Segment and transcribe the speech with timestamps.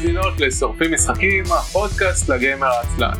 [0.00, 3.14] ומאזינות לשורפים משחקים, הפודקאסט לגיימר העצלן.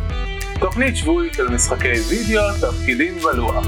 [0.60, 3.66] תוכנית שבועית של משחקי וידאו, תפקידים ולוח.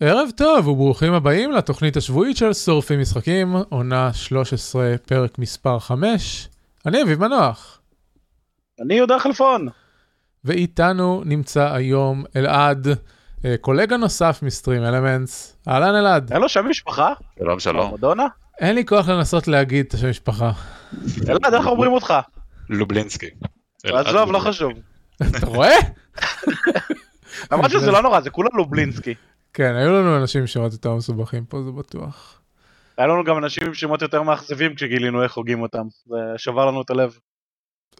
[0.00, 6.48] ערב טוב וברוכים הבאים לתוכנית השבועית של שורפים משחקים, עונה 13, פרק מספר 5.
[6.86, 7.80] אני אביב מנוח.
[8.80, 9.68] אני יהודה חלפון.
[10.44, 12.88] ואיתנו נמצא היום אלעד,
[13.60, 15.56] קולגה נוסף מסטרים אלמנטס.
[15.68, 16.32] אהלן אלעד.
[16.32, 17.12] אין לו שם משפחה?
[17.38, 17.94] שלום שלום.
[17.94, 18.26] מדונה?
[18.60, 20.52] אין לי כוח לנסות להגיד את השם משפחה.
[21.28, 22.14] אלעד, איך אומרים אותך?
[22.68, 23.26] לובלינסקי.
[23.84, 24.72] עזוב, לא חשוב.
[25.22, 25.76] אתה רואה?
[27.52, 29.14] למרות שזה לא נורא, זה כולה לובלינסקי.
[29.54, 32.40] כן, היו לנו אנשים עם שמות יותר מסובכים פה, זה בטוח.
[32.98, 35.86] היה לנו גם אנשים עם שמות יותר מאכזבים כשגילינו איך הוגים אותם.
[36.06, 37.18] זה שבר לנו את הלב.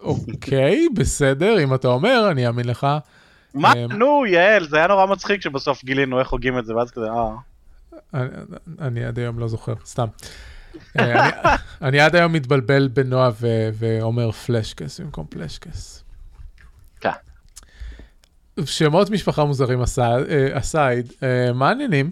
[0.00, 2.86] אוקיי, בסדר, אם אתה אומר, אני אאמין לך.
[3.54, 3.72] מה?
[3.72, 7.06] אמ, נו, יעל, זה היה נורא מצחיק שבסוף גילינו איך הוגים את זה, ואז כזה,
[7.10, 7.36] אה.
[8.78, 10.06] אני- עד היום לא זוכר, סתם.
[10.98, 11.30] אה,
[11.82, 16.04] אני- עד היום מתבלבל בין נועה ו- ואומר פלשקס במקום פלשקס.
[17.00, 17.10] כן.
[18.64, 22.10] שמות משפחה מוזרים אסי- אה, אסייד, אה, מה העניינים?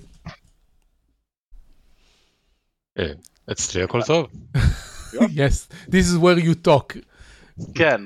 [3.52, 4.26] אצלי הכל טוב.
[5.14, 6.96] yes, this is where you talk.
[7.74, 8.00] כן.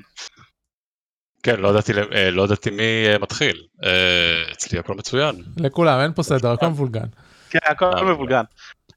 [1.42, 3.62] כן, לא ידעתי אה, לא ידעתי מי אה, מתחיל.
[3.84, 5.34] אה, אצלי הכל מצוין.
[5.56, 7.06] לכולם, אין פה סדר, הכל מבולגן.
[7.50, 8.42] כן, הכל מבולגן.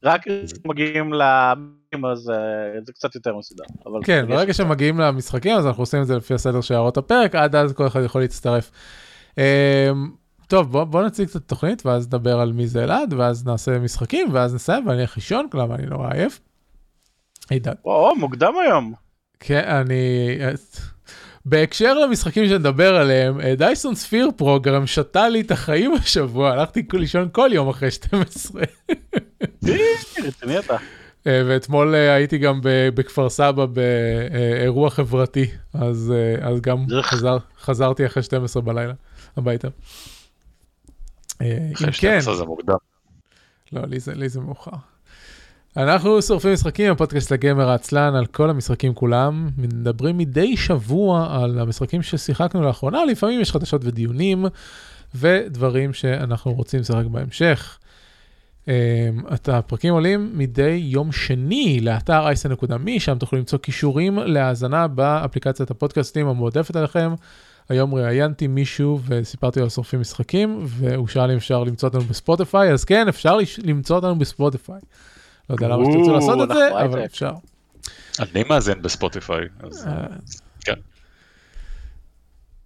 [0.03, 2.31] רק כשמגיעים למים אז
[2.85, 3.63] זה קצת יותר מסודר.
[4.03, 7.55] כן, ברגע שמגיעים למשחקים אז אנחנו עושים את זה לפי הסדר של הערות הפרק, עד
[7.55, 8.71] אז כל אחד יכול להצטרף.
[10.47, 14.27] טוב, בוא, בוא נציג את התוכנית ואז נדבר על מי זה אלעד, ואז נעשה משחקים,
[14.31, 16.39] ואז נסיים ואני אלך לישון, למה אני נורא עייף.
[17.49, 17.73] הידד.
[17.85, 18.93] או, מוקדם היום.
[19.39, 20.37] כן, אני...
[21.45, 27.29] בהקשר למשחקים שנדבר עליהם, אה, דייסון ספיר פרוגרם שתה לי את החיים השבוע, הלכתי לישון
[27.31, 28.63] כל יום אחרי 12.
[30.23, 30.77] רציני אתה.
[31.27, 36.85] אה, ואתמול אה, הייתי גם בכפר סבא באירוע חברתי, אז, אז גם?
[37.01, 38.93] חזר, חזרתי אחרי 12 בלילה
[39.37, 39.67] הביתה.
[41.37, 42.75] אחרי כן, 12 זה מוקדם.
[43.71, 44.71] לא, לי זה, לי זה מאוחר.
[45.77, 49.49] אנחנו שורפים משחקים, הפודקאסט לגמר העצלן על כל המשחקים כולם.
[49.57, 54.45] מדברים מדי שבוע על המשחקים ששיחקנו לאחרונה, לפעמים יש חדשות ודיונים
[55.15, 57.77] ודברים שאנחנו רוצים לשחק בהמשך.
[58.63, 58.67] Um,
[59.33, 66.27] את הפרקים עולים מדי יום שני לאתר אייסן.מי, שם תוכלו למצוא כישורים להאזנה באפליקציית הפודקאסטים
[66.27, 67.13] המועדפת עליכם.
[67.69, 72.71] היום ראיינתי מישהו וסיפרתי לו על שורפים משחקים, והוא שאל אם אפשר למצוא אותנו בספוטיפיי,
[72.71, 74.79] אז כן, אפשר למצוא אותנו בספוטיפיי.
[75.49, 77.05] לא יודע למה שתרצו לעשות את זה, אנחנו אבל.
[77.05, 77.31] אפשר.
[78.19, 79.45] אני מאזין בספוטיפיי.
[79.63, 80.05] אז, אה,
[80.61, 80.73] כן.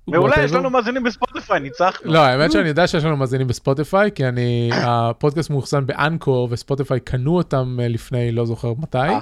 [0.08, 0.52] מעולה, יש.
[0.52, 2.12] לנו מאזינים בספוטיפיי, ניצחנו.
[2.12, 7.38] לא, האמת שאני יודע שיש לנו מאזינים בספוטיפיי, כי אני, הפודקאסט מאוחסן באנקור, וספוטיפיי קנו
[7.38, 9.20] אותם אה, לפני לא זוכר מתי, אה.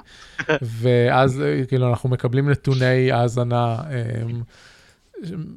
[0.82, 3.78] ואז כאילו אנחנו מקבלים נתוני האזנה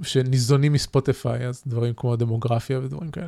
[0.03, 3.27] שניזונים מספוטיפיי, אז דברים כמו דמוגרפיה ודברים כאלה.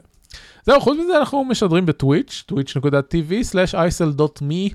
[0.67, 4.75] זהו, חוץ מזה אנחנו משדרים בטוויץ', twitch.tv/isl.me.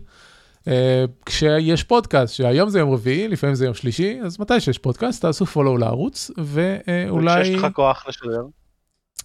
[0.68, 5.22] אה, כשיש פודקאסט, שהיום זה יום רביעי, לפעמים זה יום שלישי, אז מתי שיש פודקאסט,
[5.22, 7.42] תעשו follow לערוץ, ואולי...
[7.44, 8.42] כשיש לך כוח לשדר.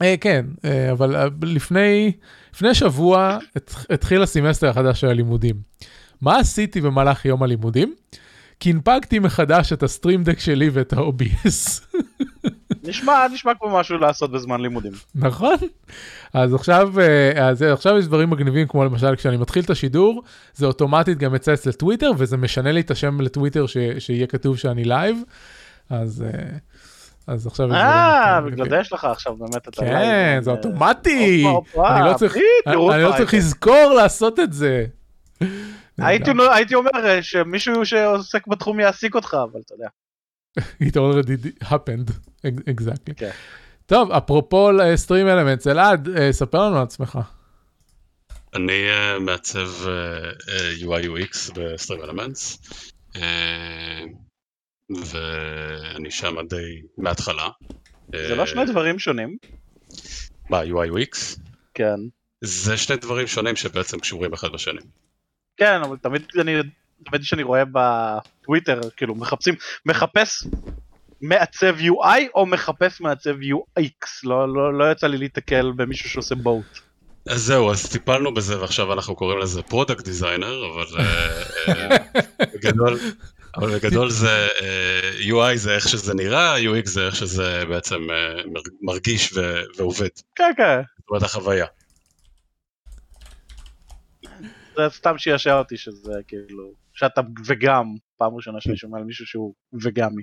[0.02, 2.12] אה, כן, אה, אבל אה, לפני,
[2.54, 5.56] לפני שבוע הת- התחיל הסמסטר החדש של הלימודים.
[6.20, 7.94] מה עשיתי במהלך יום הלימודים?
[8.62, 11.80] כי הנפקתי מחדש את ה Stream Deck שלי ואת ה-OBS.
[12.88, 14.92] נשמע, נשמע כמו משהו לעשות בזמן לימודים.
[15.14, 15.54] נכון?
[16.34, 20.22] אז עכשיו, אה, אז עכשיו יש דברים מגניבים כמו למשל כשאני מתחיל את השידור,
[20.54, 24.84] זה אוטומטית גם יצא לטוויטר וזה משנה לי את השם לטוויטר ש, שיהיה כתוב שאני
[24.84, 25.18] לייב.
[25.90, 26.56] אז, אה,
[27.26, 28.68] אז עכשיו יש אה, בגלל.
[28.68, 30.42] זה יש לך עכשיו באמת את כן, הלייב.
[30.42, 31.46] זה אה, אוטומטי.
[31.78, 32.36] אני לא צריך,
[32.66, 32.92] לא.
[33.32, 34.86] לזכור לעשות את זה.
[35.98, 39.88] הייתי אומר אה, שמישהו שעוסק בתחום יעסיק אותך, אבל אתה יודע.
[40.88, 42.10] It already happened,
[42.46, 43.14] exactly.
[43.16, 43.30] כן.
[43.86, 47.18] טוב, אפרופו סטרים אלמנטס, אלעד, אה, ספר לנו על עצמך.
[48.54, 52.58] אני אה, מעצב אה, אה, UI UX בסטרים אלמנטס.
[53.16, 54.04] אה,
[54.90, 57.48] ואני שם די מההתחלה.
[58.08, 59.36] זה לא שני דברים שונים.
[60.50, 61.38] מה, UI UX?
[61.74, 62.00] כן.
[62.40, 64.80] זה שני דברים שונים שבעצם קשורים אחד בשני.
[65.62, 66.52] כן, אבל תמיד אני,
[67.04, 69.54] תמיד שאני רואה בטוויטר, כאילו מחפשים,
[69.86, 70.44] מחפש
[71.20, 76.78] מעצב UI או מחפש מעצב UX, לא, לא, לא יצא לי להתקל במישהו שעושה both.
[77.28, 81.96] אז זהו, אז טיפלנו בזה ועכשיו אנחנו קוראים לזה product designer, אבל אה, אה,
[82.54, 82.98] בגדול,
[83.56, 88.00] אבל בגדול זה אה, UI זה איך שזה נראה, UX זה איך שזה בעצם
[88.52, 89.34] מר- מרגיש
[89.76, 90.80] ועובד, כן, כן.
[90.98, 91.66] זאת אומרת החוויה.
[94.88, 99.54] זה סתם שישע אותי שזה כאילו, שאתה וגם, פעם ראשונה שאני שומע על מישהו שהוא
[99.82, 100.22] וגמי.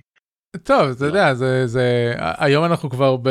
[0.64, 3.30] טוב, אתה יודע, זה, זה, היום אנחנו כבר ב,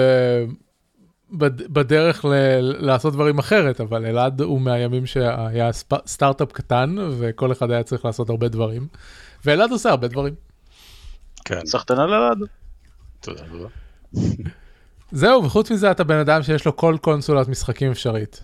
[1.30, 2.30] בד, בדרך ל,
[2.60, 8.04] לעשות דברים אחרת, אבל אלעד הוא מהימים שהיה ספ, סטארט-אפ קטן, וכל אחד היה צריך
[8.04, 8.88] לעשות הרבה דברים,
[9.44, 10.34] ואלעד עושה הרבה דברים.
[11.44, 12.38] כן, סחטן על אלעד.
[13.20, 13.68] תודה רבה.
[15.12, 18.40] זהו, וחוץ מזה אתה בן אדם שיש לו כל קונסולת משחקים אפשרית.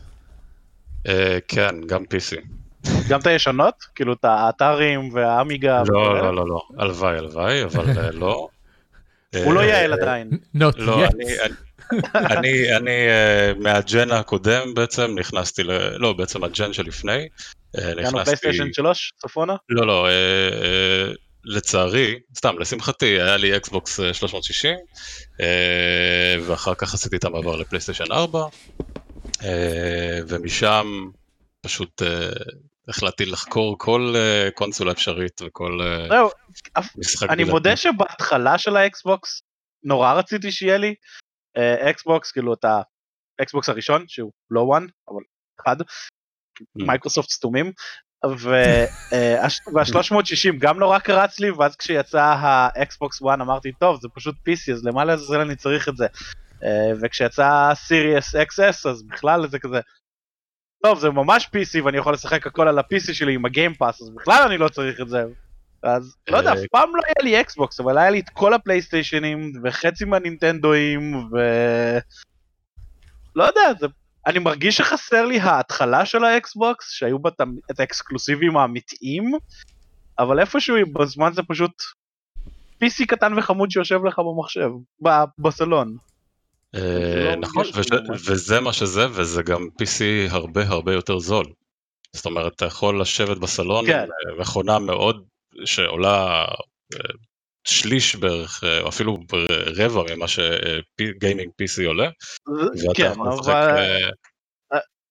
[1.07, 2.47] אה, כן, גם PC.
[3.09, 3.75] גם את הישנות?
[3.95, 5.83] כאילו את האתרים והאמיגה.
[5.87, 6.19] לא?
[6.19, 8.49] לא, לא, לא, הלוואי, הלוואי, אבל אה, לא.
[9.45, 10.31] הוא לא אה, יעל עדיין.
[10.57, 11.13] Not לא, yet.
[12.15, 15.71] אני, אני, אה, מה gen הקודם בעצם נכנסתי ל...
[15.97, 17.29] לא, בעצם ה gen שלפני.
[17.77, 18.21] גם נכנסתי...
[18.21, 19.55] הפלייסטיישן 3 צפונה?
[19.69, 20.09] לא, לא,
[21.45, 24.77] לצערי, סתם, לשמחתי, היה לי אקסבוקס אה, 360,
[25.41, 28.47] אה, ואחר כך עשיתי את המעבר לפלייסטיישן 4,
[29.43, 30.87] אה, ומשם
[31.61, 32.03] פשוט
[32.89, 36.31] החלטתי לחקור כל אה, קונסולה אפשרית וכל אה, זהו,
[36.97, 37.31] משחק.
[37.31, 37.45] אני.
[37.45, 39.43] מודה שבהתחלה של האקסבוקס
[39.85, 40.95] נורא רציתי שיהיה לי
[41.57, 42.65] אה, אקסבוקס, כאילו את
[43.39, 45.23] האקסבוקס הראשון שהוא לא וואן, אבל
[45.61, 45.77] אחד,
[46.77, 47.73] מייקרוסופט סתומים.
[48.39, 54.85] וה-360 גם נורא קרץ לי ואז כשיצא האקסבוקס 1 אמרתי טוב זה פשוט PC אז
[54.85, 56.07] למה לעזאזל אני צריך את זה
[57.03, 59.81] וכשיצא Series XS אז בכלל זה כזה
[60.85, 64.43] טוב זה ממש PC ואני יכול לשחק הכל על ה-PC שלי עם הגיימפאס אז בכלל
[64.47, 65.25] אני לא צריך את זה
[65.83, 68.55] אז לא יודע, אה, אף פעם לא היה לי אקסבוקס אבל היה לי את כל
[68.55, 71.37] הפלייסטיישנים וחצי מהנינטנדואים ו...
[73.37, 73.87] לא יודע, זה...
[74.27, 79.33] אני מרגיש שחסר לי ההתחלה של האקסבוקס שהיו בה את ה- את האקסקלוסיבים האמיתיים
[80.19, 81.83] אבל איפשהו בזמן זה פשוט
[82.85, 84.71] PC קטן וחמוד שיושב לך במחשב,
[85.39, 85.97] בסלון.
[86.75, 87.65] אה, לא נכון.
[88.27, 91.47] וזה מה שזה, וזה גם PC הרבה הרבה יותר זול.
[92.13, 93.99] זאת אומרת, אתה יכול לשבת בסלון כן.
[93.99, 95.25] אה, מכונה מאוד,
[95.65, 96.45] שעולה
[96.95, 96.99] אה,
[97.67, 99.19] שליש בערך, או אפילו
[99.77, 102.09] רבע ממה שגיימינג PC עולה,
[102.47, 103.55] ואתה כן, יכול לשחק...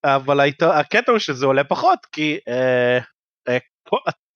[0.05, 0.39] אבל...
[0.61, 2.97] הקטע הוא שזה עולה פחות כי אה,
[3.47, 3.57] אה,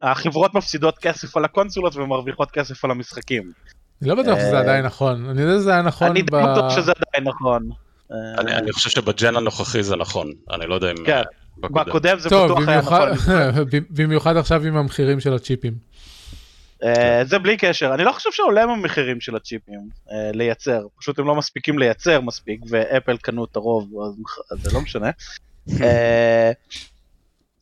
[0.02, 3.52] החברות מפסידות כסף על הקונסולות ומרוויחות כסף על המשחקים.
[4.02, 6.22] אני לא בטוח שזה אה, עדיין נכון, אני יודע שזה היה נכון אני.
[6.22, 7.70] די בטוח שזה עדיין נכון.
[8.12, 11.06] אני אני חושב שבג'ן הנוכחי זה נכון, אני לא יודע אם...
[11.06, 11.22] כן.
[11.58, 12.20] בקודם.
[12.20, 13.10] זה בטוח היה נכון.
[13.98, 15.74] במיוחד עכשיו עם המחירים של הצ'יפים.
[16.84, 19.80] אה, זה בלי קשר, אני לא חושב שעולה עם המחירים של הצ'יפים
[20.12, 23.90] אה, לייצר, פשוט הם לא מספיקים לייצר מספיק ואפל קנו את הרוב
[24.52, 25.10] אז זה לא משנה.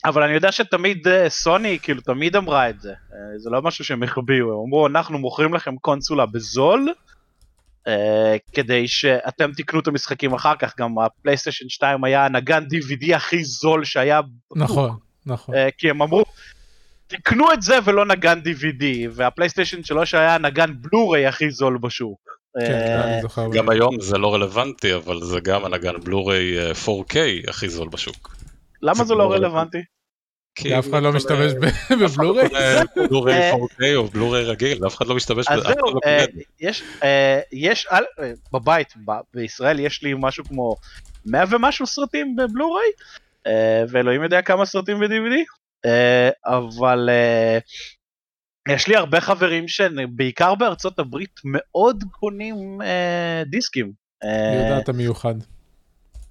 [0.06, 3.86] אבל אני יודע שתמיד אה, סוני כאילו תמיד אמרה את זה, אה, זה לא משהו
[3.86, 6.94] שהם החביאו, הם אמרו אנחנו מוכרים לכם קונסולה בזול
[7.88, 13.44] אה, כדי שאתם תקנו את המשחקים אחר כך, גם הפלייסטיישן 2 היה הנגן DVD הכי
[13.44, 14.22] זול שהיה
[14.56, 15.56] נכון, נכון.
[15.78, 16.24] כי הם אמרו,
[17.08, 22.20] תקנו את זה ולא נגן DVD, והפלייסטיישן 3 היה נגן בלוריי הכי זול בשוק.
[22.60, 23.48] כן, זוכר.
[23.54, 27.16] גם היום זה לא רלוונטי, אבל זה גם הנגן בלוריי אה, 4K
[27.50, 28.36] הכי זול בשוק.
[28.82, 29.84] למה זה לא רלוונטי?
[30.56, 31.52] כי אף אחד לא משתמש
[32.06, 32.50] אף אחד לא בבלוריי?
[32.50, 35.94] קונה בלוריי אה, 4K או בלוריי רגיל, אף אחד לא משתמש אז בזה, אחד זהו,
[35.94, 36.26] לא אה.
[36.60, 38.94] יש, אה, אה, בבית,
[39.34, 40.76] בישראל יש לי משהו כמו
[41.26, 42.88] 100 ומשהו סרטים בבלוריי,
[43.48, 45.36] אה, ואלוהים יודע כמה סרטים ב-DVD,
[45.86, 47.58] אה, אבל אה,
[48.74, 53.92] יש לי הרבה חברים שבעיקר בארצות הברית מאוד קונים אה, דיסקים.
[54.24, 55.36] אה, אני יודע, אתה מיוחד.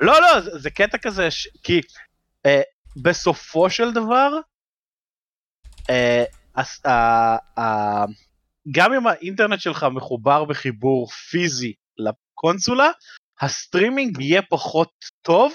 [0.00, 1.28] לא לא זה, קטע כזה.
[1.62, 1.80] כי
[2.46, 2.60] אה,
[2.96, 4.30] בסופו של דבר
[5.90, 6.24] אה,
[6.86, 8.04] אה, אה,
[8.70, 12.90] גם אם האינטרנט שלך מחובר בחיבור פיזי לקונסולה
[13.40, 14.90] הסטרימינג יהיה פחות
[15.22, 15.52] טוב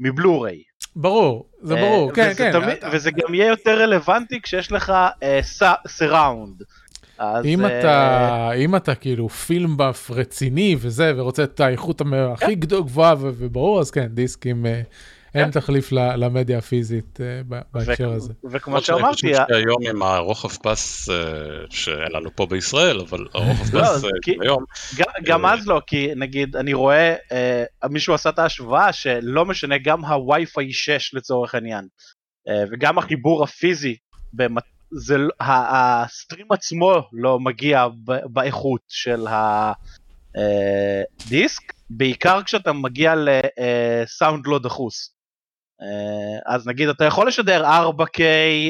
[0.00, 0.62] מבלוריי.
[0.96, 2.52] ברור, זה ברור, כן, כן.
[2.92, 4.92] וזה גם יהיה יותר רלוונטי כשיש לך
[5.86, 6.62] סראונד.
[7.44, 13.14] אם אתה, אם אתה כאילו פילם באף רציני וזה, ורוצה את האיכות הכי גדול- גבוהה
[13.20, 14.82] וברור, אז כן, דיסקים, אה,
[15.36, 17.40] אין תחליף ל- למדיה הפיזית אה,
[17.72, 18.32] בהקשר הזה.
[18.50, 21.14] וכמו שאני שאמרתי, שהיום עם הרוחב פס אה,
[21.70, 24.10] שאין לנו פה בישראל, אבל הרוחב לא, פס אה,
[24.42, 24.64] היום,
[25.24, 30.04] גם, אז לא, כי נגיד אני רואה, אה, מישהו עשה את ההשוואה שלא משנה גם
[30.04, 31.86] הווי-פיי 6 לצורך העניין,
[32.72, 33.96] וגם החיבור הפיזי.
[34.90, 37.86] זה, לא- ה- ה stream עצמו לא מגיע
[38.26, 39.26] באיכות של
[40.34, 45.15] הדיסק, בעיקר כשאתה מגיע לסאונד לא דחוס.
[45.82, 48.20] אה, אז נגיד אתה יכול לשדר 4K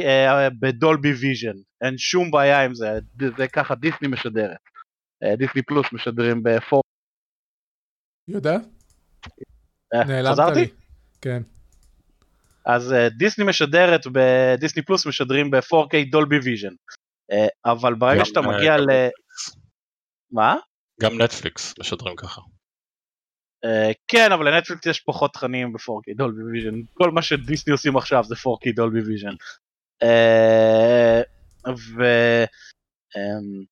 [0.05, 2.99] אה, בדולבי ויז'ן, אין שום בעיה עם זה,
[3.37, 4.57] זה ככה דיסני משדרת.
[5.23, 6.83] אה, דיסני פלוס משדרים ב four...
[8.29, 8.57] יודע?
[9.95, 10.61] נעלמת חזרתי?
[10.61, 10.69] לי.
[11.21, 11.43] כן.
[12.67, 16.75] אז דיסני משדרת בדיסני פלוס משדרים ב-4K דולבי ויז'ן.
[17.65, 18.91] אבל ברגע שאתה מגיע ל...
[20.31, 20.57] מה?
[21.03, 22.41] גם נטפליקס משדרים ככה.
[23.65, 26.81] אה, כן, אבל לנטפליקס יש פחות תכנים ב-4K דולבי ויז'ן.
[26.95, 29.35] כל מה שדיסני עושים עכשיו זה 4K דולבי ויז'ן.
[30.03, 31.21] אה,
[31.69, 32.03] ו...
[33.17, 33.65] אמ,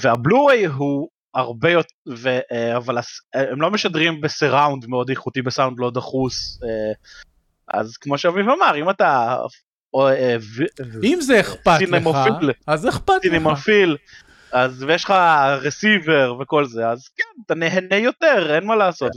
[0.00, 5.76] והבלו-ריי הוא הרבה יותר, ו, אה, אבל הס- הם לא משדרים בסיראונד מאוד איכותי, בסאונד
[5.80, 6.92] לא דחוס, אה,
[7.80, 9.36] אז כמו שאביב אמר, אם אתה
[9.94, 10.08] או,
[10.56, 10.64] ו-
[11.04, 12.04] אם זה אכפת לך.
[12.66, 13.42] אז אכפת לך.
[14.52, 15.14] אז ויש לך
[15.62, 19.12] רסיבר וכל זה, אז כן, אתה נהנה יותר, אין מה לעשות.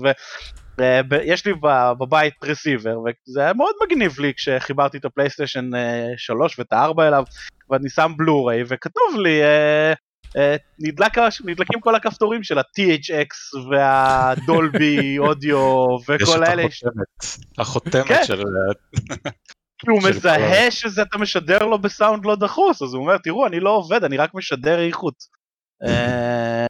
[1.09, 5.69] ויש לי ב- בבית רסיבר, וזה היה מאוד מגניב לי כשחיברתי את הפלייסטיישן
[6.17, 7.23] 3 ואת ה-4 אליו,
[7.69, 9.93] ואני שם בלו-ריי, וכתוב לי, אה,
[10.38, 18.07] אה, נדלק, נדלקים כל הכפתורים של ה-THX והדולבי אודיו יש וכל את האלה, החותמת, החותמת
[18.07, 18.23] כן.
[18.23, 18.43] של...
[19.81, 23.47] כי הוא של מזהה שזה אתה משדר לו בסאונד לא דחוס, אז הוא אומר, תראו,
[23.47, 25.15] אני לא עובד, אני רק משדר איכות.
[25.88, 26.65] אה,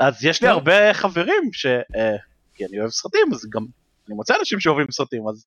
[0.00, 0.58] אז יש לי טוב.
[0.58, 1.66] הרבה חברים ש...
[1.66, 2.16] אה,
[2.54, 3.62] כי אני אוהב סרטים, אז גם
[4.08, 5.44] אני מוצא אנשים שאוהבים סרטים, אז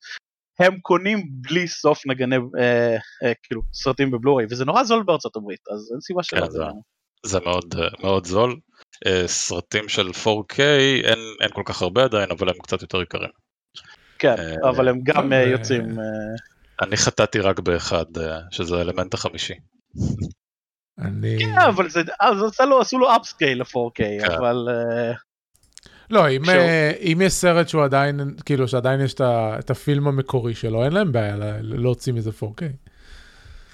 [0.59, 5.59] הם קונים בלי סוף נגני, אה, אה, כאילו, סרטים בבלוריי, וזה נורא זול בארצות הברית,
[5.73, 6.39] אז אין סיבה שלא.
[6.39, 6.59] כן, זה-
[7.25, 8.59] זה מאוד אה, מאוד זול.
[9.25, 10.59] סרטים של 4K
[11.03, 13.29] אין אין כל כך הרבה עדיין, אבל הם קצת יותר יקרים.
[14.35, 15.97] כן, אה, אבל הם גם אה, אה, יוצאים...
[16.81, 18.05] אני חטאתי רק באחד,
[18.51, 19.53] שזה האלמנט החמישי.
[20.99, 21.37] אני...
[21.39, 22.01] כן, אבל זה...
[22.19, 24.31] אז עשו לו- עשו לו אפסקייל ל-4K, כן.
[24.31, 24.67] אבל...
[26.09, 26.41] לא, אם,
[26.99, 30.93] אם יש סרט שהוא עדיין, כאילו שעדיין יש את ה- את הפילם המקורי שלו, אין
[30.93, 32.61] להם בעיה להוציא מזה 4K.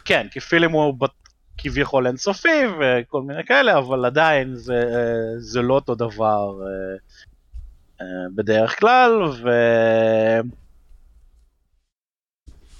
[0.05, 1.12] כן, כי פילם הוא בת-
[1.58, 4.84] כביכול אינסופי וכל מיני כאלה, אבל עדיין זה,
[5.38, 6.53] זה לא אותו דבר
[8.36, 9.50] בדרך כלל, ו...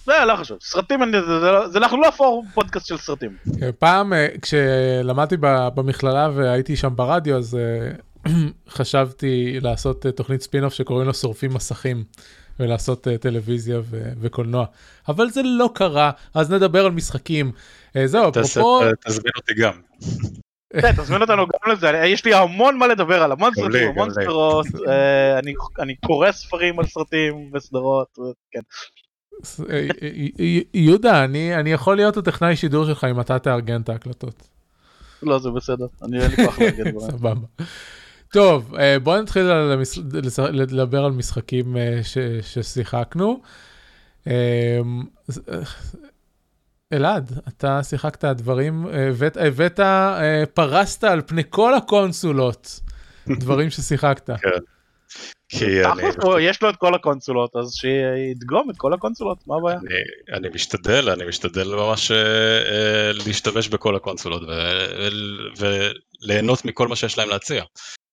[0.06, 3.36] זה לא חשוב, סרטים, אני- זה, זה, לא- זה אנחנו לא פורום פודקאסט של סרטים.
[3.60, 7.92] כן, פעם אה, כשלמדתי ב- במכללה והייתי שם ברדיו, אז אה,
[8.70, 12.04] חשבתי לעשות אה, תוכנית ספין-אוף שקוראים לו שורפים מסכים,
[12.60, 14.66] ולעשות אה, טלוויזיה ו- וקולנוע.
[15.08, 17.52] אבל זה לא קרה, אז נדבר על משחקים.
[17.96, 19.74] אה, זהו, אפרופו, תזמין אותי גם.
[20.98, 24.10] תזמין אותנו גם לזה, יש לי המון מה לדבר על המון סרטים, המון.
[24.14, 28.18] סדרות, אה, אני- אני קורא ספרים על סרטים וסדרות,
[28.52, 28.60] כן.
[29.70, 29.88] אה,
[30.40, 34.48] אה, יהודה, אני אני יכול להיות הטכנאי שידור שלך אם אתה תארגן את ההקלטות.
[35.24, 37.00] לא, זה בסדר, אני אין לי כוח דברים.
[37.12, 37.34] סבבה.
[38.34, 38.74] טוב,
[39.04, 39.44] בוא נתחיל
[40.52, 41.76] לדבר על משחקים.
[42.44, 43.42] ששיחקנו.
[46.94, 52.80] אה, אה, אלעד, אתה שיחקת דברים, אה, הבאת, הבאת, אה, פרסת על פני כל הקונסולות
[53.40, 54.30] דברים ששיחקת.
[55.94, 59.78] תכלס, הוא- יש לו את כל הקונסולות, אז שידגום את כל הקונסולות, מה הבעיה?
[60.38, 64.42] אני, משתדל, אני משתדל ממש אה, אה, להשתמש בכל הקונסולות
[65.60, 67.64] וליהנות מכל מה שיש להם להציע.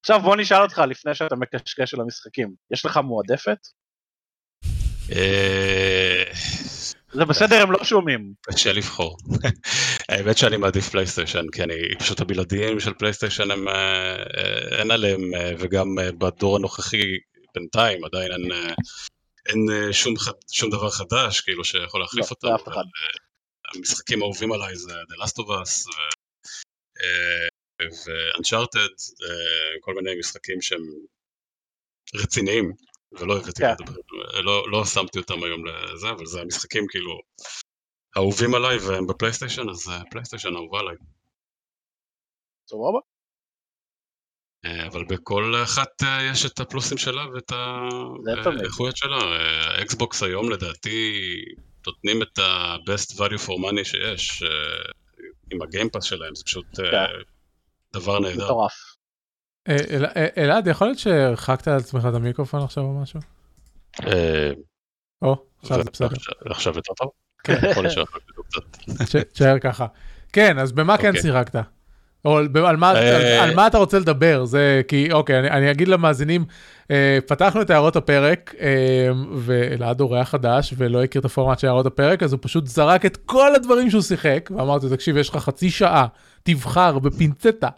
[0.01, 3.57] עכשיו בוא נשאל אותך לפני שאתה מקשקש על המשחקים, יש לך מועדפת?
[7.13, 8.33] זה בסדר, הם לא שומעים.
[8.41, 9.17] קשה לבחור.
[10.09, 13.73] האמת שאני מעדיף פלייסטיישן, כי אני פשוט הבלעדיים של פלייסטיישן הם, אה,
[14.37, 15.87] אה, אין עליהם, אה, וגם
[16.17, 17.17] בדור הנוכחי
[17.55, 18.51] בינתיים עדיין אין,
[19.45, 20.13] אין שום,
[20.51, 22.47] שום דבר חדש, כאילו שיכול להחליף לא, אותם.
[22.47, 22.83] לאף אבל,
[23.75, 25.89] המשחקים האהובים עליי זה The Last of Us
[27.81, 30.83] ו-Uncharted, אה, כל מיני משחקים שהם
[32.15, 32.71] רציניים,
[33.11, 33.71] ולא הבאתי כן.
[33.79, 37.19] לדבר, לא, לא שמתי אותם היום לזה, אבל זה המשחקים כאילו
[38.17, 40.95] אהובים עליי והם בפלייסטיישן, אז אה, פלייסטיישן אהובה עליי.
[42.69, 42.99] סבבה?
[44.65, 47.51] אה, אבל בכל אחת אה, יש את הפלוסים שלה ואת.
[48.61, 49.17] האיכויות שלה.
[49.77, 51.21] האקסבוקס היום לדעתי
[51.87, 54.43] נותנים את ה-best value for money שיש,
[55.51, 57.05] עם הגיימפאס שלהם, זה פשוט כן.
[57.93, 58.45] דבר נהדר.
[58.45, 58.98] מטורף.
[59.69, 59.75] אה,
[60.15, 63.19] אה, אלעד, יכול להיות שהרחקת על עצמך את המיקרופון עכשיו או משהו?
[64.07, 64.51] אה,
[65.21, 66.07] או, עכשיו זה בסדר.
[66.45, 67.09] עכשיו יותר טוב?
[67.43, 67.53] כן.
[67.71, 68.09] יכול להיות
[69.33, 69.85] תשאר ככה.
[70.33, 71.21] כן, אז במה כן אוקיי.
[71.21, 71.55] שיחקת?
[72.25, 72.97] או על- מה- על-
[73.39, 74.45] על מה אתה רוצה לדבר?
[74.45, 76.45] זה כי, אוקיי, אני- אני אגיד למאזינים,
[76.91, 78.67] אה, פתחנו את הערות הפרק, אה,
[79.35, 83.17] ואלעד אורח חדש ולא הכיר את הפורמט של הערות הפרק, אז הוא פשוט זרק את
[83.17, 86.07] כל הדברים שהוא שיחק, ואמרתי, תקשיב, יש לך חצי שעה,
[86.43, 87.69] תבחר בפינצטה.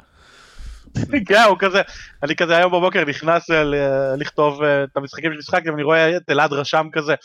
[1.27, 1.81] כן, הוא כזה,
[2.24, 6.29] אני כזה היום בבוקר נכנס אל, אה, לכתוב אה, את המשחקים שמשחקתי, ואני רואה את
[6.29, 7.15] אלעד רשם כזה,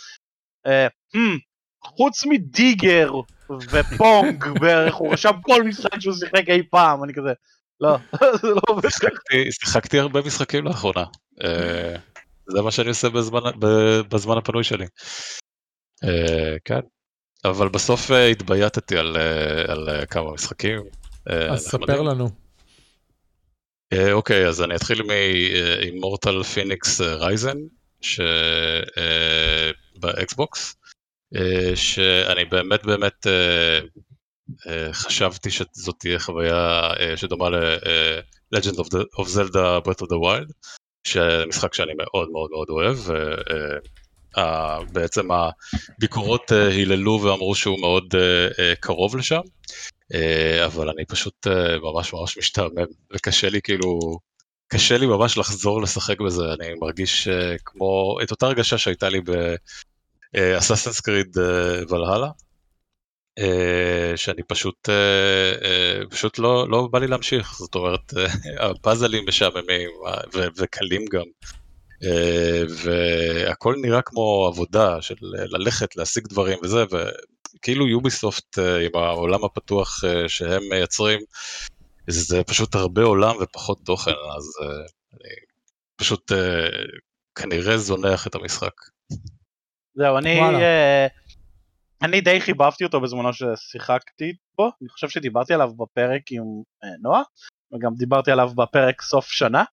[0.67, 1.39] אה, "Hmm,
[1.85, 3.11] חוץ מדיגר
[3.71, 7.33] ופונג בערך, הוא רשם כל משחק שהוא שיחק אי פעם, אני כזה,
[7.81, 7.97] לא,
[8.43, 8.89] זה לא עובד.
[8.89, 9.51] שיחקתי-
[9.99, 11.05] הרבה משחקים לאחרונה.
[12.49, 14.87] זה מה שאני עושה בזמן- הפנוי שלי.
[16.65, 16.81] כן,
[17.45, 19.17] אבל בסוף התבייתתי על,
[19.69, 20.81] על כמה משחקים.
[21.27, 21.61] אז.
[21.67, 22.46] ספר לנו.
[23.93, 27.57] אה, אוקיי, אז אני אתחיל מ Immortals Fenyx Rising,
[29.97, 30.77] באקסבוקס,
[31.75, 33.81] שאני באמת באמת אה,
[34.67, 38.77] אה, חשבתי שזאת תהיה חוויה אה, שדומה ל-Legend
[39.19, 40.53] of, Zelda Breath of the Wild,
[41.05, 42.99] שמשחק שאני מאוד מאוד מאוד אוהב,
[44.37, 49.43] ובעצם הביקורות אה, היללו ואמרו שהוא מאוד אה, אה, קרוב לשם, אה,
[50.67, 54.19] אבל אני פשוט אה, ממש ממש משתעמם, וקשה לי כאילו,
[54.69, 59.21] קשה לי ממש לחזור לשחק בזה, אני מרגיש אה, כמו, את אותה הרגשה שהייתה לי
[60.33, 61.37] באססנס קריד
[61.89, 62.31] ולהלה,
[63.39, 68.27] אה, שאני פשוט, אה, אה, פשוט לא, לא בא לי להמשיך, זאת אומרת, אה,
[68.71, 71.25] הפאזלים משעממים אה, וקלים גם.
[72.05, 76.85] אה, והכל נראה כמו עבודה של ללכת, להשיג דברים וזה,
[77.57, 81.21] וכאילו יוביסופט אה, עם העולם הפתוח אה, שהם מייצרים,
[82.07, 84.69] זה פשוט הרבה עולם ופחות תוכן, אז אה,
[85.13, 85.35] אני
[85.97, 86.69] פשוט אה,
[87.35, 88.73] כנראה זונח את המשחק.
[89.95, 90.41] זהו, אני.
[90.41, 91.07] אה,
[92.03, 96.45] אני די חיבבתי אותו בזמנו ששיחקתי בו, אני חושב שדיברתי עליו בפרק עם
[96.85, 97.23] אה, נועה,
[97.73, 99.65] וגם דיברתי עליו בפרק סוף שנה.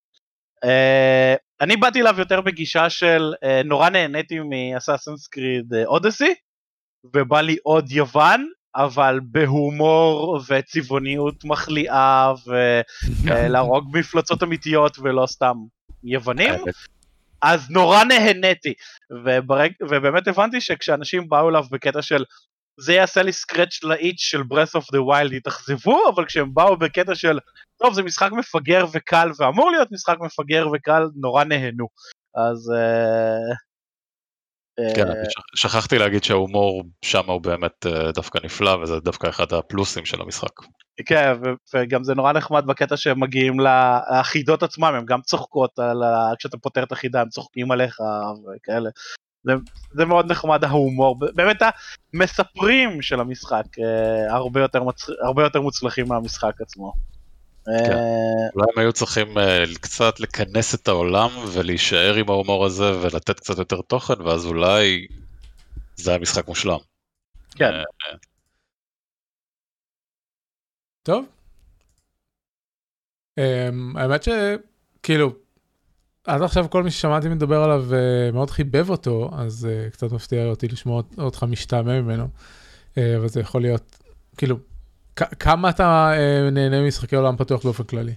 [0.63, 6.33] אה, אני באתי אליו יותר בגישה של אה, נורא נהניתי מאסאסנס קריד אודסי,
[7.15, 12.33] ובא לי עוד יוון, אבל בהומור וצבעוניות מחליאה,
[13.25, 15.55] ולהרוג מפלצות אמיתיות ולא סתם
[16.03, 16.53] יוונים.
[17.41, 18.73] אז נורא נהניתי,
[19.25, 19.71] וברג...
[19.81, 22.23] ובאמת הבנתי שכשאנשים באו אליו בקטע של
[22.79, 27.15] זה יעשה לי סקרץ' לאיץ' של Breath of the Wild יתאכזבו, אבל כשהם באו בקטע
[27.15, 27.39] של
[27.77, 31.87] טוב זה משחק מפגר וקל ואמור להיות משחק מפגר וקל, נורא נהנו.
[32.35, 32.71] אז...
[32.75, 33.55] אה,
[34.95, 35.13] כן, אה,
[35.55, 40.51] שכחתי להגיד שההומור שם הוא באמת אה, דווקא נפלא, וזה דווקא אחד הפלוסים של המשחק.
[41.05, 41.33] כן,
[41.73, 45.79] וגם זה נורא נחמד בקטע שהם מגיעים לחידות עצמם, הם גם צוחקות.
[46.39, 47.99] כשאתה פותר את החידה, הם צוחקים עליך
[48.55, 48.89] וכאלה.
[49.43, 49.53] זה,
[49.91, 51.61] זה מאוד נחמד ההומור, באמת
[52.13, 55.09] המספרים של המשחק אה, הרבה, יותר מצ...
[55.25, 56.93] הרבה יותר מוצלחים מהמשחק עצמו.
[57.65, 57.71] כן.
[57.71, 63.39] אה, אולי הם היו צריכים אה, קצת לכנס את העולם ולהישאר עם ההומור הזה ולתת
[63.39, 65.07] קצת יותר תוכן, ואז אולי
[65.95, 66.77] זה היה משחק מושלם.
[67.55, 67.73] כן.
[67.73, 68.17] אה,
[71.03, 71.25] טוב.
[73.39, 75.33] Um, האמת שכאילו,
[76.23, 77.85] עד עכשיו כל מי ששמעתי מדבר עליו
[78.33, 82.27] מאוד חיבב אותו, אז קצת מפתיע אותי לשמוע אותך משתעמם ממנו.
[82.97, 84.03] אבל זה יכול להיות,
[84.37, 84.57] כאילו,
[85.15, 88.13] כמה אתה uh, נהנה ממשחקי עולם פתוח באופן כללי?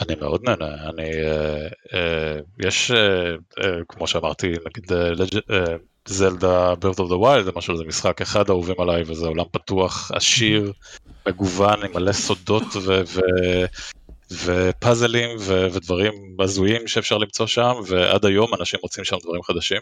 [0.00, 3.30] אני מאוד נהנה, אני, אה, אה, יש, אה,
[3.60, 5.76] אה, כמו שאמרתי, נגיד אה, אה,
[6.08, 10.72] זלדה Birth of the Wild, למשל, זה משחק אחד אהובים עליי, וזה עולם פתוח, עשיר,
[11.28, 12.64] מגוון, עם מלא סודות
[14.44, 19.80] ופאזלים ודברים הזויים שאפשר למצוא שם, ועד היום אנשים מוצאים שם דברים חדשים.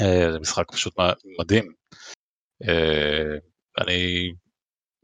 [0.00, 0.94] אה, זה משחק פשוט
[1.38, 1.72] מדהים.
[2.68, 3.36] אה,
[3.78, 4.32] אני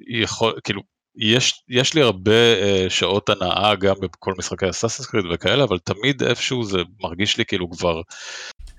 [0.09, 0.83] יכול, כאילו,
[1.17, 6.23] יש, יש לי הרבה uh, שעות הנאה גם בכל משחקי אסאסינס קריד וכאלה, אבל תמיד
[6.23, 8.01] איפשהו זה מרגיש לי כאילו כבר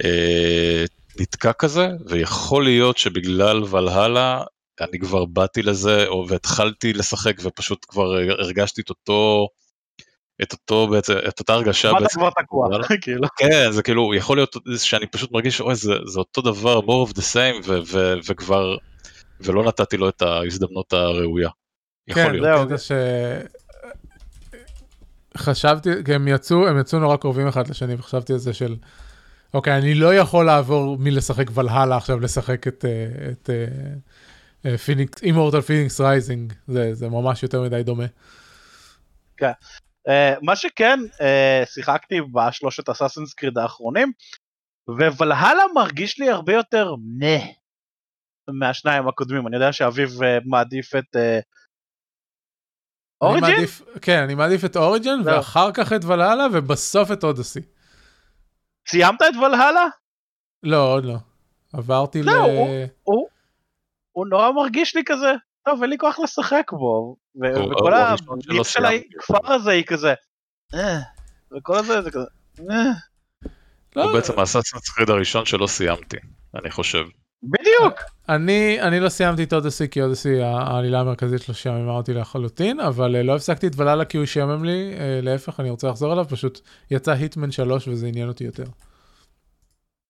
[0.02, 0.88] uh,
[1.20, 4.44] נתקע כזה, ויכול להיות שבגלל ולהלה
[4.82, 9.48] אני כבר באתי לזה, או והתחלתי לשחק ופשוט כבר הרגשתי את אותו,
[10.44, 12.20] את אותו בעצם, את אותה הרגשה מה אתה בעצם.
[12.20, 12.68] כבר תקוע.
[13.04, 13.28] כאילו.
[13.38, 17.14] כן, זה כאילו, יכול להיות שאני פשוט מרגיש, אוי, זה, זה אותו דבר, more of
[17.14, 18.78] the same, ו, ו, וכבר,
[19.44, 21.50] ולא נתתי לו את ההזדמנות הראויה.
[22.08, 22.70] יכול כן, להיות.
[22.70, 22.78] זהו.
[22.78, 22.92] ש...
[25.38, 28.76] חשבתי, כי הם יצאו, הם יצאו נורא קרובים אחד לשני, וחשבתי על זה של,
[29.54, 33.50] אוקיי, אני לא יכול לעבור מלשחק ואלהלה עכשיו לשחק את, אה, את
[34.86, 38.06] פיניקס, Immortals Fenyx Rising, זה, זה ממש יותר מדי דומה.
[40.08, 44.12] אה, מה שכן, אה, שיחקתי בשלושת Assassin's Creed האחרונים,
[44.88, 47.38] וולהלה מרגיש לי הרבה יותר נה
[48.50, 51.40] מהשניים הקודמים, אני יודע שאביב אה, מעדיף את אה,
[53.22, 53.50] אוריג'ין?
[53.50, 55.36] מעדיף, כן, אני מעדיף את אוריג'ין, זהו.
[55.36, 57.60] ואחר כך את ולהלה, ובסוף את אודסי.
[58.88, 59.86] סיימת את וולהלה?
[60.64, 61.16] לא, עוד לא.
[61.74, 62.26] עברתי ל...
[62.26, 62.68] לא, הוא-
[63.04, 63.28] הוא,
[64.12, 65.32] הוא נורא מרגיש לי כזה,
[65.66, 68.86] טוב אין לי כוח לשחק בו, וכל הביט של.
[68.86, 70.14] הכפר הזה היא כזה,
[70.74, 70.98] "אה",
[71.58, 72.26] וכל הזה זה כזה,
[72.72, 72.92] "אה",
[73.96, 76.18] לא, הוא בעצם האסאסינס קריד הראשון שלא סיימתי,
[76.56, 77.04] אני חושב.
[77.44, 78.00] בדיוק,
[78.36, 83.16] אני, אני לא סיימתי את אודסי, כי אודסי, העלילה המרכזית שלו שעממה אותי לחלוטין, אבל
[83.16, 86.26] אה, לא הפסקתי את ולהלה כי הוא שעמם לי, אה, להפך, אני רוצה לחזור אליו,
[86.30, 86.60] פשוט
[86.92, 88.64] יצא היטמן 3 וזה עניין אותי יותר.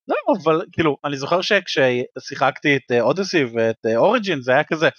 [0.08, 4.90] לא, אבל כאילו אני זוכר שכששיחקתי את אודסי ואת אוריג'ין זה היה כזה.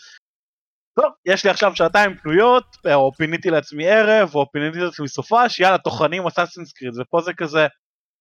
[0.95, 5.79] טוב יש לי עכשיו שעתיים פנויות או פיניתי לעצמי ערב או פיניתי לעצמי סופש יאללה
[5.79, 7.67] טוחנים אסאסינס קריד ופה זה כזה.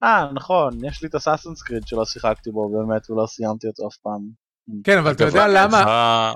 [0.03, 3.97] אה נכון יש לי את אסאסינס קריד שלא שיחקתי בו באמת ולא סיימתי אותו אף
[3.97, 4.50] פעם.
[4.83, 6.33] כן אבל אתה יודע למה.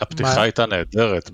[0.00, 1.30] הפתיחה הייתה נהדרת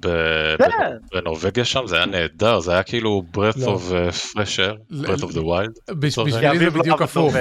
[0.59, 0.68] כן.
[1.12, 3.92] בנורבגיה שם זה היה נהדר זה היה כאילו breath of
[4.33, 5.94] fresh air breath of the wild.
[5.94, 7.35] בשבילי זה בדיוק הפוך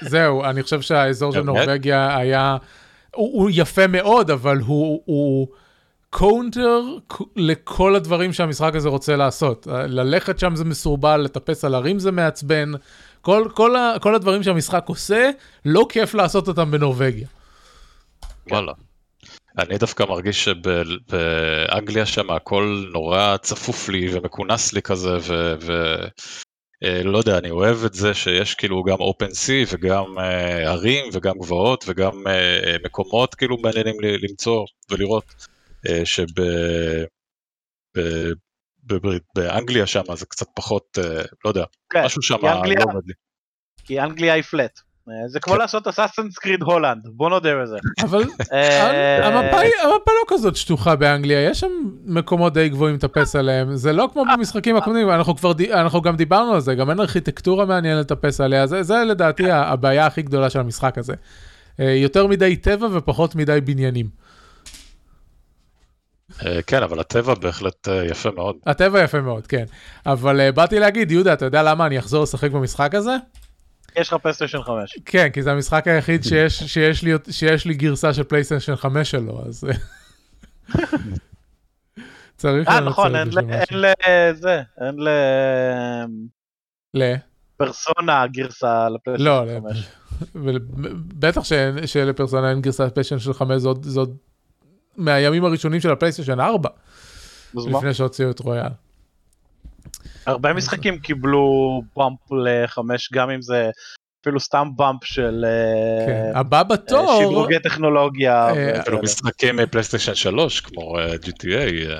[0.00, 2.56] זהו אני חושב שהאזור של נורבגיה היה
[3.14, 5.48] הוא יפה מאוד אבל הוא
[6.10, 6.80] קונטר
[7.36, 12.72] לכל הדברים שהמשחק הזה רוצה לעשות ללכת שם זה מסורבל לטפס על הרים זה מעצבן
[13.22, 15.30] כל הדברים שהמשחק עושה
[15.64, 17.28] לא כיף לעשות אותם בנורבגיה.
[18.50, 18.72] וואלה.
[19.58, 25.16] אני דווקא מרגיש שבאנגליה שם הכל נורא צפוף לי ומכונס לי כזה
[26.82, 30.20] ולא יודע, אני אוהב את זה שיש כאילו גם אופן סי וגם uh,
[30.66, 35.34] ערים וגם גבעות וגם uh, מקומות כאילו מעניינים לי למצוא ולראות
[35.86, 36.04] uh,
[39.34, 41.02] שבאנגליה שם זה קצת פחות, uh,
[41.44, 42.50] לא יודע, כן, משהו שם לא
[42.84, 43.12] עובד לי.
[43.84, 44.80] כי אנגליה היא פלט.
[45.08, 45.58] אה, זה כמו כן.
[45.58, 47.76] לעשות אסאסנס קריד הולנד בוא נודה בזה.
[48.02, 51.72] אבל אה, המפה לא כזאת שטוחה באנגליה יש שם
[52.04, 56.54] מקומות די גבוהים לטפס עליהם זה לא כמו במשחקים הקודמים אנחנו כבר אנחנו גם דיברנו
[56.54, 60.98] על זה גם אין ארכיטקטורה מעניינת לטפס עליה זה לדעתי הבעיה הכי גדולה של המשחק
[60.98, 61.14] הזה.
[61.80, 64.24] אה, יותר מדי טבע ופחות מדי בניינים.
[66.66, 68.56] כן אבל הטבע בהחלט יפה מאוד.
[68.66, 69.64] הטבע יפה מאוד כן
[70.06, 73.16] אבל באתי להגיד יהודה אתה יודע למה אני אחזור לשחק במשחק הזה?
[73.96, 74.98] יש לך פלייסטיישן 5.
[75.04, 79.42] כן, כי זה המשחק היחיד שיש, שיש, לי, שיש לי גרסה של פלייסטיישן 5 שלו,
[79.46, 79.64] אז...
[82.36, 83.28] צריך אה, נכון, אין
[83.70, 85.08] לזה, אין ל...
[86.94, 87.14] ל...
[87.56, 89.86] פרסונה גרסה לפלייסטיישן 5.
[90.34, 90.54] לא,
[90.96, 91.42] בטח
[91.86, 94.08] שלפרסונה אין גרסה לפלייסטיישן של 5, זאת
[94.96, 96.68] מהימים הראשונים של הפלייסטיישן 4,
[97.54, 98.70] לפני שהוציאו את רויאל.
[100.26, 103.70] הרבה משחקים קיבלו באמפ לחמש גם אם זה
[104.24, 106.38] אפילו סתם באמפ של אה, כן.
[106.38, 108.48] הבא בתור שדרוגי טכנולוגיה.
[108.48, 111.90] אה, אפילו משחקים מפלייסטיישן 3 כמו אה, GTA.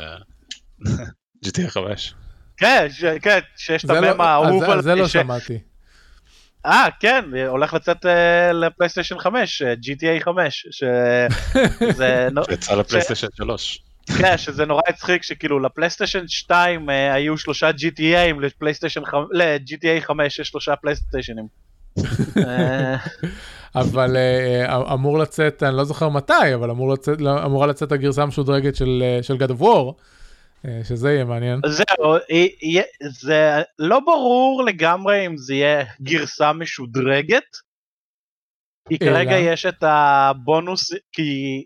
[1.47, 2.15] GTA 5.
[2.57, 2.87] כן,
[3.23, 5.59] כן, שיש את המם לא- האהוב על זה לא שמעתי.
[6.67, 8.07] אה, כן, הולך לצאת
[8.53, 11.29] לפלייסטיישן 5, GTA 5, שזה...
[12.51, 13.83] יצא לפלייסטיישן 3.
[14.19, 20.39] כן, שזה נורא הצחיק שכאילו לפלייסטיישן 2 אה, היו שלושה GTAים, לפלייסטיישן 5, ל-GTA 5
[20.39, 21.47] יש שלושה פלייסטיישנים.
[22.47, 22.97] אה.
[23.75, 26.69] אבל אה, אמור לצאת, אני לא זוכר מתי, אבל
[27.19, 29.93] לא, אמורה לצאת הגרסה המשודרגת של, של God of War,
[30.85, 31.61] שזה יהיה מעניין.
[31.67, 32.17] זהו,
[33.21, 37.45] זה לא ברור לגמרי אם זה יהיה גרסה משודרגת.
[38.89, 41.65] כי כרגע יש את הבונוס, כי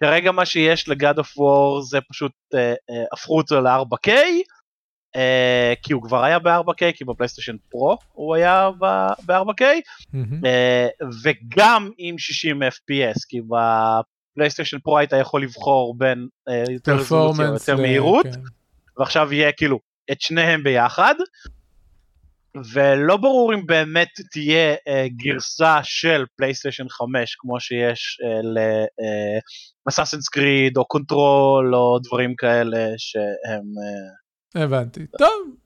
[0.00, 4.10] כרגע מה שיש לגד אוף וור זה פשוט uh, uh, הפכו אותו ל-4K,
[5.16, 5.20] uh,
[5.82, 8.70] כי הוא כבר היה ב-4K, כי בפלייסטיישן פרו הוא היה
[9.26, 10.42] ב-4K, mm-hmm.
[10.42, 13.40] uh, וגם עם 60 FPS, כי
[14.36, 18.40] בפלייסטיישן פרו היית יכול לבחור בין uh, יותר רזולוציה ויותר מהירות, כן.
[18.98, 19.78] ועכשיו יהיה כאילו
[20.12, 21.14] את שניהם ביחד.
[22.72, 24.78] ולא ברור אם באמת תהיה אה,
[25.16, 28.46] גרסה של פלייסטיישן 5 כמו שיש אה,
[29.86, 33.62] ל Assassin's Creed או Control או דברים כאלה שהם...
[34.56, 34.62] אה...
[34.62, 35.56] הבנתי, טוב.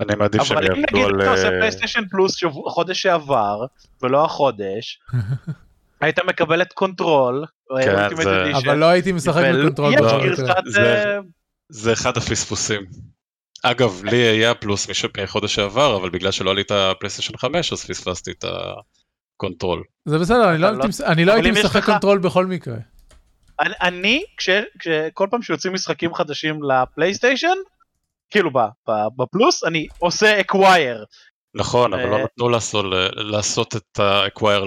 [0.00, 0.84] אני מעדיף שהם יעבדו על...
[0.84, 3.64] אבל אם נגיד אתה עושה פלייסטיישן פלוס חודש שעבר
[4.02, 5.00] ולא החודש,
[6.00, 7.44] היית מקבל את Control,
[7.82, 8.56] כן, זה...
[8.56, 9.94] אבל לא הייתי משחק ב Control.
[11.68, 12.82] זה אחד הפספוסים.
[13.70, 14.86] אגב, לי היה פלוס
[15.22, 18.44] מחודש שעבר, אבל בגלל שלא היה לי את הפלייסטיישן 5, אז פספסתי את
[19.34, 19.82] ה Control.
[20.04, 20.70] זה בסדר, אני לא,
[21.26, 22.76] לא הייתי משחק Control בכל מקרה.
[23.60, 24.24] אני,
[25.14, 27.56] כל פעם שיוצאים משחקים חדשים לפלייסטיישן,
[28.30, 28.50] כאילו
[29.16, 31.04] בפלוס, אני עושה acquire.
[31.54, 32.48] נכון, אבל לא אה, נתנו
[33.14, 34.64] לעשות את ה acquire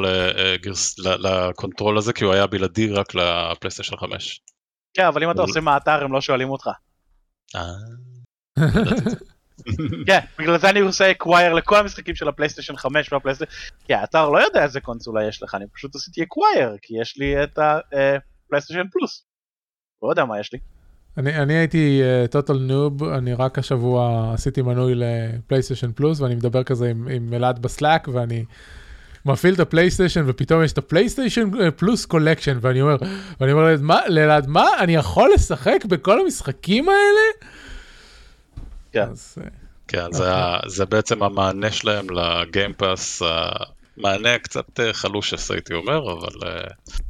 [0.97, 4.41] ל Control הזה, כי הוא היה בלעדי רק לפלייסטיישן 5.
[4.93, 6.69] כן, אבל אם אתה עושה מאתר הם לא שואלים אותך.
[8.59, 10.05] אה.
[10.07, 13.53] כן, בגלל זה אני עושה acquire לכל המשחקים של הפלייסטיישן 5 והפלייסטיישן,
[13.85, 17.43] כי האתר לא יודע איזה קונסולה יש לך, אני פשוט עשיתי acquire, כי יש לי
[17.43, 19.25] את הפלייסטיישן פלוס.
[20.03, 20.59] לא יודע מה יש לי.
[21.17, 26.63] אני, אני הייתי total אה, noob, אני רק השבוע עשיתי מנוי לפלייסטיישן פלוס ואני מדבר
[26.63, 28.45] כזה עם, עם אלעד ב Slack ואני
[29.25, 32.95] מפעיל את הפלייסטיישן ופתאום יש את הפלייסטיישן פלוס Collection ואני אומר,
[33.39, 33.75] ואני אומר
[34.07, 37.51] לאלעד מה, אני יכול לשחק בכל המשחקים האלה?
[38.91, 39.09] כן.
[39.11, 39.37] אז,
[39.87, 40.31] כן, זה,
[40.67, 43.21] זה בעצם המענה שלהם ל Game Pass
[43.99, 46.61] מענה קצת אה, חלושס הייתי אומר, אבל אה,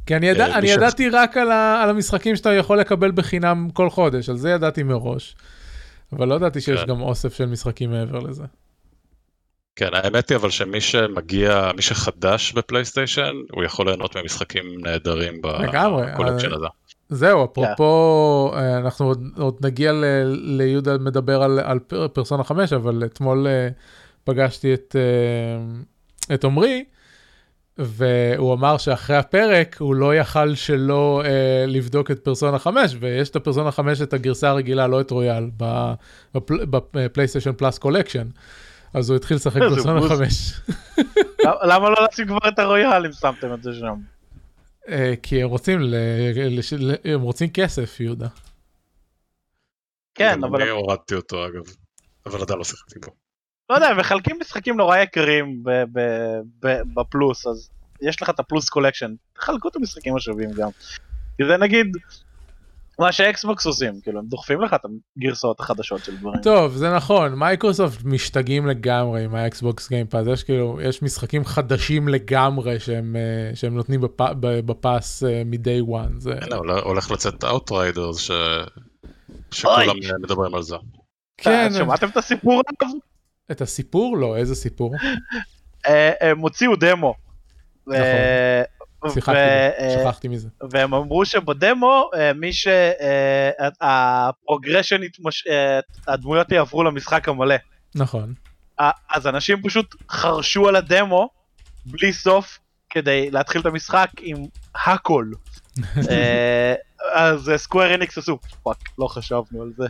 [0.06, 3.10] כי אני, ידע, אה, אני ש- ידעתי רק על, ה, על המשחקים שאתה יכול לקבל
[3.10, 5.36] בחינם כל חודש, על זה ידעתי מראש.
[6.12, 6.86] אבל לא ידעתי שיש כן.
[6.86, 8.44] גם אוסף של משחקים מעבר לזה.
[9.76, 15.52] כן, האמת היא אבל שמי שמגיע, מי שחדש בפלייסטיישן, הוא יכול ליהנות ממשחקים נהדרים ב
[15.52, 16.66] Collection אה, הזה.
[17.10, 22.72] זהו, אפרופו, אה, אנחנו עוד, עוד נגיע ל, ליהודה מדבר על, על פר- פרסונה 5,
[22.72, 23.68] אבל אתמול אה,
[24.24, 26.84] פגשתי את, אה, את עמרי,
[27.78, 31.30] והוא אמר שאחרי הפרק הוא לא יכל שלא אה,
[31.66, 35.50] לבדוק את פרסונה 5, ויש את הפרסונה 5 את הגרסה הרגילה, לא את רויאל,
[36.34, 38.26] בפלייסטיישן Plus Collection.
[38.94, 40.08] אז הוא התחיל לשחק פרסונה בוז.
[40.10, 40.52] 5.
[41.44, 43.94] למ- למה לא לשים כבר את הרויאל אם שמתם את זה שם?
[44.90, 45.94] אה, כי הם רוצים, ל,
[46.58, 48.28] לש, ל, הם רוצים כסף, יהודה.
[50.14, 51.62] כן, אבל אני הורדתי אותו אגב,
[52.26, 53.12] אבל עדיין לא שיחקתי בו.
[53.70, 57.70] לא יודע, מחלקים משחקים נורא יקרים ב- ב- ב- בפלוס, אז
[58.02, 60.68] יש לך את ה Plus Collection, תחלקו את המשחקים השווים גם.
[61.36, 61.86] כי זה נגיד
[63.00, 64.80] מה שאקסבוקס עושים, כאילו הם דוחפים לך את
[65.18, 66.40] הגרסאות החדשות של דברים.
[66.42, 72.08] טוב, זה נכון, מייקרוסופט משתגעים לגמרי עם האקסבוקס Game Pass, יש כאילו, יש משחקים חדשים
[72.08, 76.34] לגמרי שהם, אה, שהם נותנים בפ, ב pass אה, מ-day one, זה...
[76.82, 78.30] הולך- לצאת Outriders ש...
[79.50, 80.76] שכולם אה, מדברים על זה.
[81.38, 82.94] כן, שמעתם את הסיפור עליו?
[83.50, 84.16] את הסיפור?
[84.18, 84.94] לא, איזה סיפור?
[86.20, 87.14] הם הוציאו דמו.
[87.90, 88.62] ו-
[89.08, 90.48] שיחקתי ו- בו, אה, שכחתי מזה.
[90.70, 95.00] והם אמרו שבדמו אה, מי שה progression.
[95.50, 97.54] אה, הדמויות יעברו למשחק המלא.
[97.94, 98.34] נכון.
[99.10, 101.28] אז אנשים פשוט חרשו על הדמו
[101.86, 102.58] בלי סוף
[102.90, 104.46] כדי להתחיל את המשחק עם
[104.86, 105.26] הכל.
[107.14, 109.86] אז Square Enix עשו fuck לא חשבנו על זה.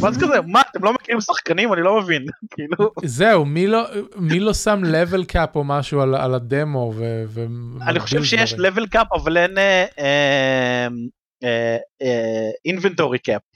[0.00, 3.86] מה זה כזה מה אתם לא מכירים שחקנים אני לא מבין כאילו זהו, מי לא,
[4.16, 7.24] מי לא שם level cap או משהו על, על הדמו ו...
[7.26, 7.46] ו-
[7.82, 9.58] אני חושב שיש level cap אבל אין
[12.68, 13.50] inventory cap.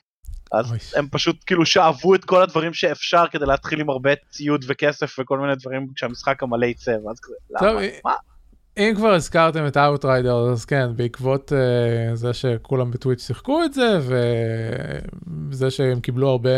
[0.52, 0.78] אז אוי.
[0.96, 5.38] הם פשוט כאילו שאבו את כל הדברים שאפשר כדי להתחיל עם הרבה ציוד וכסף וכל
[5.38, 7.82] מיני דברים כשהמשחק המלא יצא ואז כזה למה?
[7.82, 8.14] אה, מה?
[8.78, 13.98] אם כבר הזכרתם את Outriders, אז כן, בעקבות uh, זה שכולם בטוויץ' שיחקו את זה,
[15.50, 16.50] וזה שהם קיבלו הרבה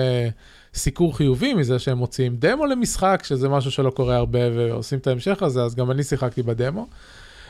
[0.75, 5.43] סיקור חיובי מזה שהם מוציאים דמו למשחק, שזה משהו שלא קורה הרבה ועושים את ההמשך
[5.43, 6.87] הזה, אז גם אני שיחקתי בדמו.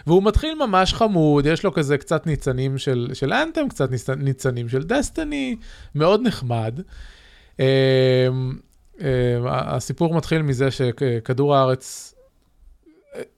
[0.07, 4.69] והוא מתחיל ממש חמוד, יש לו כזה קצת ניצנים של, של אנתם, קצת ניצ- ניצנים
[4.69, 5.57] של דסטיני,
[5.95, 6.81] מאוד נחמד.
[7.57, 7.61] Um,
[8.99, 9.03] um,
[9.49, 12.15] הסיפור מתחיל מזה שכדור הארץ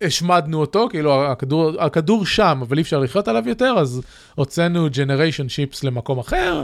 [0.02, 4.02] השמדנו אותו, כאילו הכדור, הכדור שם, אבל אי אפשר לחיות עליו יותר, אז
[4.34, 6.62] הוצאנו generation ships למקום אחר,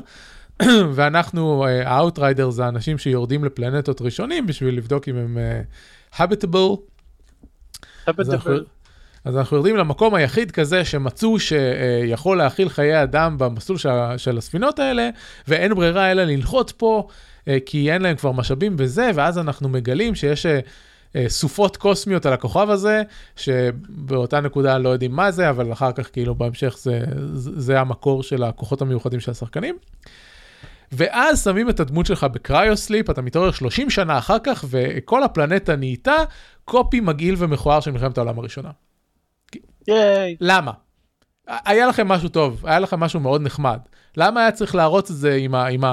[0.95, 5.39] ואנחנו, ה Outrider זה האנשים שיורדים לפלנטות ראשונים בשביל לבדוק אם הם
[6.13, 6.77] אה, habitable.
[8.07, 8.55] אז אנחנו,
[9.25, 14.79] אז אנחנו יורדים למקום היחיד כזה שמצאו שיכול להכיל חיי אדם במסלול של, של הספינות
[14.79, 15.11] האלה,
[15.49, 17.09] ואין ברירה אלא לנחות פה,
[17.49, 20.47] אה, כי אין להם כבר משאבים וזה, ואז אנחנו מגלים שיש...
[20.47, 20.61] אה, אה,
[21.29, 23.03] סופות קוסמיות על הכוכב הזה,
[23.37, 27.01] שבאותה נקודה לא יודעים מה זה, אבל אחר כך כאילו בהמשך זה,
[27.35, 29.79] זה המקור של הכוחות המיוחדים של השחקנים.
[30.93, 36.17] ואז שמים את הדמות שלך בקריוסליפ, אתה מתעורר 30 שנה אחר כך, וכל הפלנטה נהייתה
[36.65, 38.71] קופי מגעיל ומכוער של מלחמת העולם הראשונה.
[39.89, 40.37] ייי.
[40.41, 40.73] למה?
[41.47, 43.79] היה לכם משהו טוב, היה לכם משהו מאוד נחמד.
[44.17, 45.85] למה היה צריך להראות את זה עם, ה, עם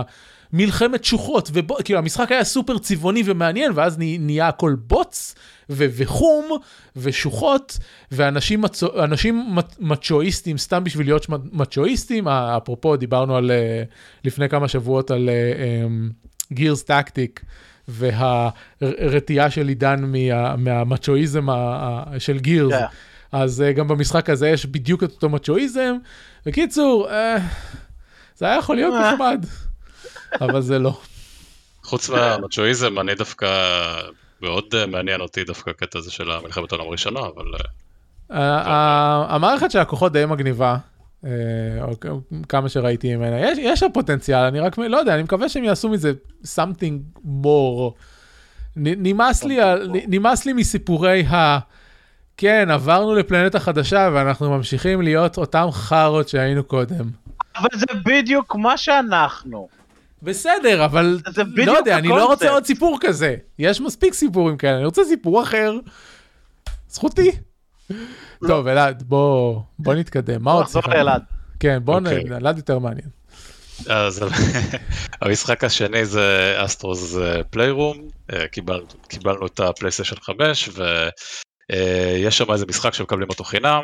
[0.53, 5.35] המלחמת שוחות, ובו, כאילו המשחק היה סופר צבעוני ומעניין, ואז נה, נהיה הכל בוץ,
[5.69, 6.49] ו, וחום,
[6.95, 7.77] ושוחות,
[8.11, 13.83] ואנשים מצו, אנשים מצ- מצ'ואיסטים סתם בשביל להיות מצ'ואיסטים, אה, אפרופו דיברנו על, אה,
[14.25, 15.29] לפני כמה שבועות על
[16.53, 17.41] גירס טקטיק.
[17.87, 21.47] והרתיעה של עידן מה, מהמצ'ואיזם
[22.17, 22.73] של גירס.
[22.73, 22.85] כן.
[23.31, 25.95] אז uh, גם במשחק הזה יש בדיוק את אותו מצ'ואיזם.
[26.45, 27.11] בקיצור, uh,
[28.35, 29.13] זה היה יכול להיות אה.
[29.13, 29.45] נחמד,
[30.41, 30.99] אבל זה לא.
[31.83, 33.47] חוץ מהמצ'ואיזם, אני דווקא,
[34.41, 37.45] מאוד אה, מעניין אותי דווקא הקטע הזה של המלחמת העולם הראשונה, אבל
[38.31, 40.77] אה, המערכת של הכוחות די מגניבה,
[41.23, 41.27] uh,
[41.81, 43.39] או כמה שראיתי ממנה.
[43.39, 46.13] יש, יש לה פוטנציאל, אני רק לא יודע, אני מקווה שהם יעשו מזה
[46.43, 47.91] something more.
[48.75, 49.59] נמאס לי,
[50.07, 51.59] נמאס לי מסיפורי ה...
[52.37, 57.09] כן, עברנו לפלנטה חדשה ואנחנו ממשיכים להיות אותם חארות שהיינו קודם.
[57.57, 59.67] אבל זה בדיוק מה שאנחנו.
[60.21, 61.19] בסדר, אבל
[61.55, 62.25] לא יודע, אני לא.
[62.25, 63.35] רוצה עוד סיפור כזה.
[63.59, 65.73] יש מספיק סיפורים כאלה, אני רוצה סיפור אחר.
[66.89, 67.31] זכותי.
[68.47, 70.43] טוב, אלעד, בוא בוא נתקדם.
[70.43, 70.81] מה עוד נחזור?
[70.87, 71.21] לאלעד.
[71.59, 72.07] כן, בוא נ...
[72.07, 72.23] אוקיי.
[72.37, 73.07] אלעד יותר מעניין.
[73.89, 74.23] אז
[75.21, 77.17] המשחק השני זה אסטרוס
[77.49, 78.07] פליירום,
[79.07, 80.69] קיבלנו את הפלייסטיישן 5
[81.71, 83.81] אה, יש שם איזה משחק שמקבלים אותו חינם, אה,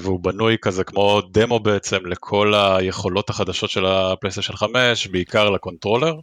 [0.00, 6.14] והוא בנוי כזה כמו דמו בעצם לכל היכולות החדשות של הפלייסטיישן 5, בעיקר ל controller.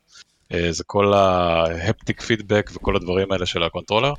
[0.53, 4.13] אה, זה כל ה haptic feedback וכל הדברים האלה של ה controller,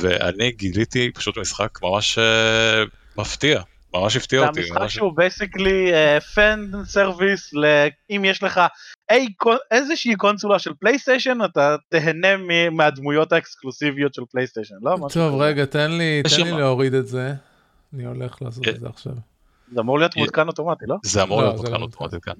[0.00, 2.82] ואני גיליתי פשוט משחק ממש אה,
[3.16, 3.60] מפתיע,
[3.94, 4.60] ממש הפתיע זה אותי.
[4.60, 4.94] המשחק ממש...
[4.94, 5.92] שהוא basically
[6.34, 7.52] fan service,
[8.10, 8.60] אם יש לך
[9.10, 9.26] אי,
[9.70, 12.28] איזושהי קונסולה של פלייסטיישן, אתה תהנה
[12.70, 14.96] מהדמויות האקסקלוסיביות של פלייסטיישן, לא?
[15.12, 15.40] טוב.
[15.40, 17.32] רגע, תן לי תן להוריד את זה.
[17.94, 19.12] אני הולך לעשות את זה עכשיו.
[19.74, 20.96] זה אמור להיות מעודכן אוטומטי, לא?
[21.02, 22.34] זה אמור לא, להיות מותקן לא אוטומטית כאן.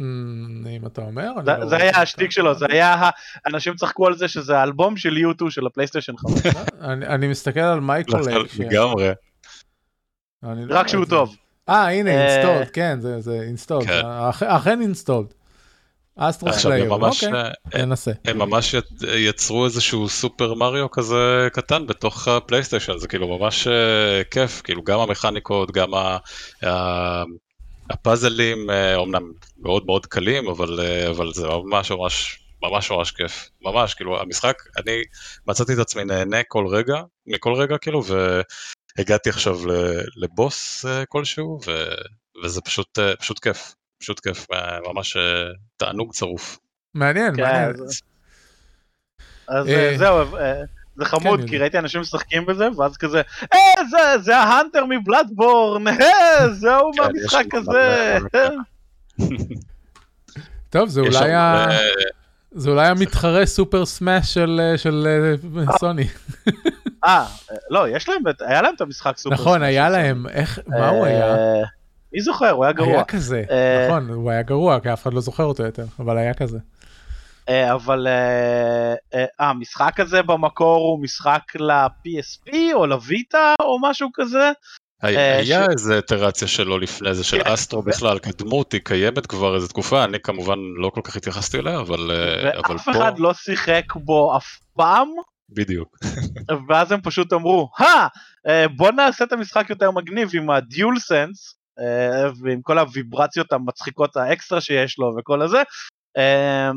[0.00, 3.10] אמ, אם אתה אומר, זה- לא היה השטיק שלו, זה היה,
[3.46, 6.32] אנשים צחקו על זה שזה האלבום של U2 של הפלייסטיישן 5,
[6.80, 8.46] אני אני מסתכל על מייקרולייק.
[8.52, 9.10] ש- לגמרי.
[10.68, 11.04] רק שהוא.
[11.04, 11.36] טוב.
[11.68, 13.86] אה, הנה, אה, אינסטולד, כן, זה- זה אינסטולד.
[13.86, 14.00] כן.
[14.46, 15.34] אכן אינסטולד.
[16.16, 17.28] אסטרו סלייר, אוקיי,
[17.74, 18.10] אה, ננסה.
[18.24, 18.74] הם ממש
[19.16, 25.00] יצרו איזשהו סופר מריו כזה קטן בתוך הפלייסטיישן, זה כאילו ממש אה, כיף, כאילו גם
[25.00, 25.90] המכניקות, גם
[27.90, 33.50] הפאזלים, אה, אומנם מאוד מאוד קלים, אבל, אה, אבל זה ממש ממש ממש ממש כיף,
[33.62, 35.02] ממש, כאילו המשחק, אני
[35.48, 38.02] מצאתי את עצמי נהנה כל רגע, מכל רגע כאילו,
[38.98, 39.58] והגעתי עכשיו
[40.16, 41.84] לבוס אה, כלשהו, ו,
[42.44, 45.22] וזה פשוט, אה, פשוט כיף, פשוט כיף, אה, ממש אה,
[45.76, 46.58] תענוג צרוף.
[46.94, 47.70] מעניין, כן, מעניין.
[47.70, 48.00] אז-
[49.48, 50.24] אז אה, זהו,
[50.96, 51.62] זה חמוד, כן, כי יודע.
[51.62, 53.22] ראיתי אנשים משחקים בזה, ואז כזה,
[53.54, 53.58] אה,
[53.90, 55.94] זה- זה ההאנטר מבלאדבורן, אה,
[56.52, 58.16] זהו כן, מהמשחק הזה.
[60.70, 61.66] טוב, זה אולי ה-
[62.52, 65.06] זה אולי המתחרה סופר סמאש של של
[65.80, 66.06] סוני.
[67.04, 67.26] אה,
[67.70, 69.34] לא, יש להם, את- היה להם את המשחק סופר.
[69.34, 70.58] נכון, סמאש היה של להם, איך.
[70.66, 71.36] מה הוא היה?
[72.16, 72.92] מי זוכר, הוא היה גרוע.
[72.92, 76.18] היה כזה, אה, נכון, הוא היה גרוע, כי אף אחד לא זוכר אותו יותר, אבל
[76.18, 76.58] היה כזה.
[77.48, 84.52] אה, אבל אה, המשחק הזה במקור הוא משחק ל-PSP או לויטה או משהו כזה.
[85.02, 87.52] היה איזה איטרציה שלו לפני זה של כן.
[87.52, 91.80] אסטרו בכלל, כדמות היא קיימת כבר איזה תקופה, אני כמובן לא כל כך התייחסתי אליה,
[91.80, 92.10] אבל
[92.64, 95.08] אבל ואף פה, אחד לא שיחק בו אף פעם,
[95.48, 95.98] בדיוק.
[96.68, 98.08] ואז הם פשוט אמרו, הא,
[98.76, 104.60] בוא נעשה את המשחק יותר מגניב עם ה DualSense, אה, ועם כל הוויברציות המצחיקות האקסטרה
[104.60, 105.62] שיש לו וכל הזה,
[106.16, 106.70] אה,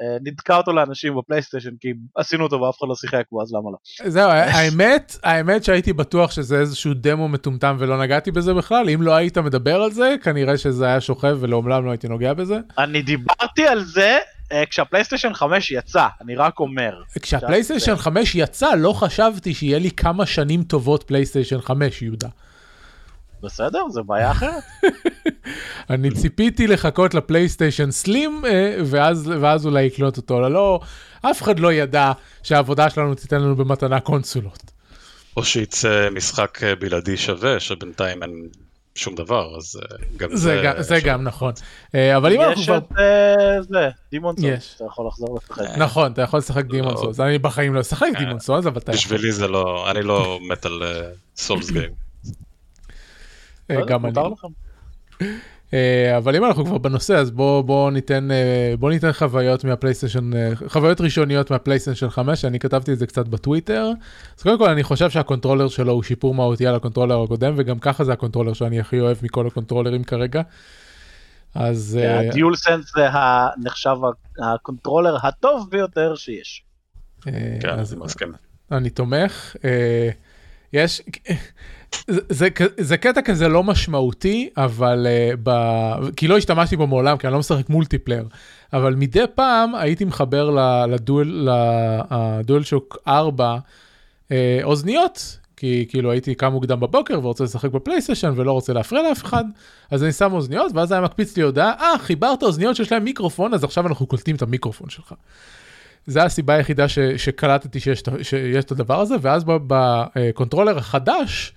[0.00, 4.10] ונתקע אותו לאנשים בפלייסטיישן כי עשינו אותו ואף אחד לא שיחק בו אז למה לא.
[4.10, 9.14] זהו, האמת, האמת שהייתי בטוח שזה איזשהו דמו מטומטם ולא נגעתי בזה בכלל, אם לא
[9.14, 12.58] היית מדבר על זה, כנראה שזה היה שוכב ולעולם לא הייתי נוגע בזה.
[12.78, 14.18] אני דיברתי על זה
[14.52, 17.02] אה, כשהפלייסטיישן 5 יצא, אני רק אומר.
[17.22, 22.28] כשהפלייסטיישן 5 יצא, לא חשבתי שיהיה לי כמה שנים טובות פלייסטיישן 5, יהודה.
[23.42, 24.62] בסדר, זה בעיה אחרת.
[25.90, 30.40] אני ציפיתי לחכות לפלייסטיישן סלים, אה, ואז, ואז אולי לקנות אותו.
[30.40, 30.80] לא,
[31.22, 34.70] אף אחד לא ידע שהעבודה שלנו תיתן לנו במתנה קונסולות.
[35.36, 38.48] או שיצא משחק אה, בלעדי שווה, שבינתיים אין
[38.94, 40.60] שום דבר, אז אה, גם זה, זה...
[40.64, 41.52] גם, זה גם נכון.
[42.16, 42.78] אבל אם אנחנו יש כבר...
[42.78, 44.74] את אה, זה, Demon's Souls, יש.
[44.76, 45.78] אתה יכול לחזור לשחק.
[45.78, 46.96] נכון, אתה יכול לשחק Demon's לא.
[46.96, 47.20] Souls.
[47.20, 48.92] אני בחיים לא אשחק Demon's Souls, אבל אתה.
[48.92, 50.82] בשבילי זה לא, אני לא מת על
[51.36, 51.90] Souls game.
[53.70, 54.14] אה, גם אני.
[55.74, 60.30] אה, אבל אם אנחנו כבר בנושא אז בוא בוא ניתן אה, בוא ניתן חוויות מהפלייסטיישן
[60.68, 63.90] חוויות ראשוניות מהפלייסטיישן 5 אני כתבתי את זה קצת בטוויטר
[64.38, 67.54] אז קודם כל אני חושב שה controller שלו הוא שיפור מהותי על ה controller הקודם
[67.56, 70.42] וגם ככה זה ה controller שאני הכי אוהב מכל הקונטרולרים כרגע.
[71.54, 73.96] אז ה Dual Sense זה הנחשב
[74.38, 76.64] ה controller הטוב ביותר שיש.
[77.22, 78.32] כן, אז אני מסכים.
[78.72, 79.56] אני תומך.
[80.72, 81.02] יש,
[82.06, 82.48] זה, זה,
[82.78, 85.50] זה קטע כזה לא משמעותי, אבל uh, ב...
[86.16, 88.26] כי לא השתמשתי בו מעולם, כי אני לא משחק multiplayer,
[88.72, 90.50] אבל מדי פעם הייתי מחבר
[90.86, 93.58] ל Dual, Shock 4
[94.32, 99.24] אה, אוזניות, כי כאילו הייתי קם מוקדם בבוקר ורוצה לשחק בפלייסטיישן ולא רוצה להפריע לאף
[99.24, 99.44] אחד,
[99.90, 103.54] אז אני שם אוזניות, ואז היה מקפיץ לי הודעה, אה, חיברת אוזניות שיש להם מיקרופון,
[103.54, 105.14] אז עכשיו אנחנו קולטים את המיקרופון שלך.
[106.06, 111.52] זה הסיבה היחידה ש, שקלטתי שיש, שיש את הדבר הזה, ואז ב controller החדש,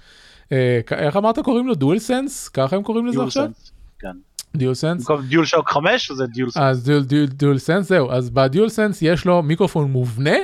[0.92, 1.76] איך אמרת קוראים לו?
[1.76, 2.50] Dual Sense?
[2.50, 3.46] ככה הם קוראים לזה עכשיו?
[3.46, 3.72] Sense.
[4.00, 4.18] כן.
[4.56, 5.02] Dual Sense?
[5.02, 6.64] במקום Dual Shock 5 זה Dual Sense.
[6.64, 10.36] אז Dual, Dual, Dual Sense, זהו, אז ב Dual Sense יש לו מיקרופון מובנה,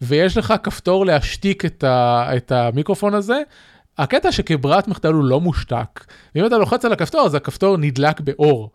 [0.00, 3.40] ויש לך כפתור להשתיק את, ה, את המיקרופון הזה.
[3.98, 8.70] הקטע שכברירת מחדל הוא לא מושתק, ואם אתה לוחץ על הכפתור אז הכפתור נדלק באור.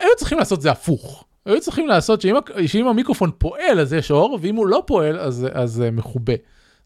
[0.00, 1.24] היו צריכים לעשות זה הפוך.
[1.46, 2.34] היו צריכים לעשות שאם,
[2.66, 6.34] שאם המיקרופון פועל אז יש אור, ואם הוא לא פועל אז, אז מכובה.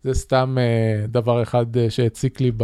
[0.03, 2.63] זה סתם אה, דבר אחד אה, שהציק לי ב,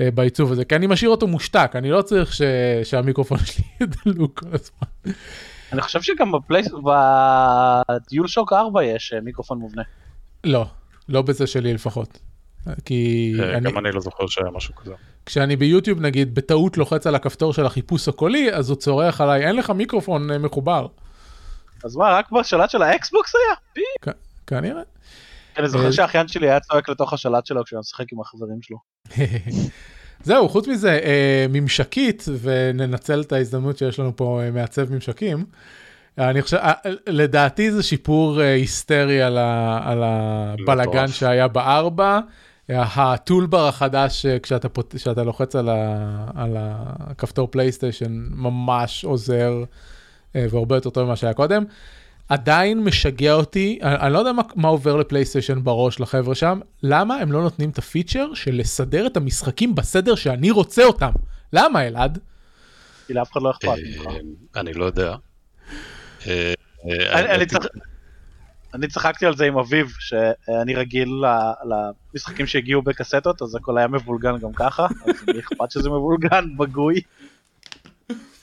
[0.00, 2.42] אה, בעיצוב הזה, כי אני משאיר אותו מושתק, אני לא צריך ש,
[2.84, 5.14] שהמיקרופון שלי ידלוק כל הזמן.
[5.72, 6.68] אני חושב שגם בפלייס...
[7.88, 9.82] בדיול שוק 4 יש מיקרופון מובנה.
[10.44, 10.66] לא,
[11.08, 12.18] לא בזה שלי לפחות.
[12.84, 14.94] כי אני, גם אני לא זוכר שהיה משהו כזה.
[15.26, 19.56] כשאני ביוטיוב נגיד בטעות לוחץ על הכפתור של החיפוש הקולי, אז הוא צורח עליי, אין
[19.56, 20.86] לך מיקרופון מחובר.
[21.84, 24.14] אז מה, רק בשלט של האקסבוקס היה?
[24.46, 24.82] כנראה.
[25.56, 28.62] אני אה, זוכר שהאחיין שלי היה צועק לתוך השלט שלו כשהוא היה משחק עם החברים
[28.62, 28.78] שלו.
[30.24, 35.44] זהו, חוץ מזה, אה, ממשקית, וננצל את ההזדמנות שיש לנו פה אה, מעצב ממשקים.
[36.18, 36.72] אני חושב, אה,
[37.06, 41.08] לדעתי זה שיפור אה, היסטרי על, ה, על הבלגן.
[41.08, 42.20] שהיה בארבע.
[42.68, 44.94] הטולבר החדש, אה, כשאתה, פות...
[44.94, 46.26] כשאתה לוחץ על, ה...
[46.34, 49.64] על הכפתור פלייסטיישן, ממש עוזר,
[50.36, 51.64] אה, והרבה יותר טוב ממה שהיה קודם.
[52.28, 57.14] עדיין משגע אותי, אני, אני לא יודע מה, מה עובר לפלייסטיישן בראש לחבר'ה שם, למה
[57.14, 61.10] הם לא נותנים את הפיצ'ר של לסדר את המשחקים בסדר שאני רוצה אותם?
[61.52, 62.18] למה אלעד?
[63.06, 64.06] כי לאף אחד לא אכפת ממך.
[64.06, 65.14] אה, אני לא יודע.
[66.26, 66.52] אה,
[66.90, 67.34] אה,
[68.74, 71.52] אני- צחקתי על זה עם אביב, שאני רגיל ל-
[72.14, 76.65] למשחקים שהגיעו בקסטות, אז הכל היה מבולגן גם ככה, אז לי אכפת שזה מבולגן, ב
[76.65, 77.00] GUI.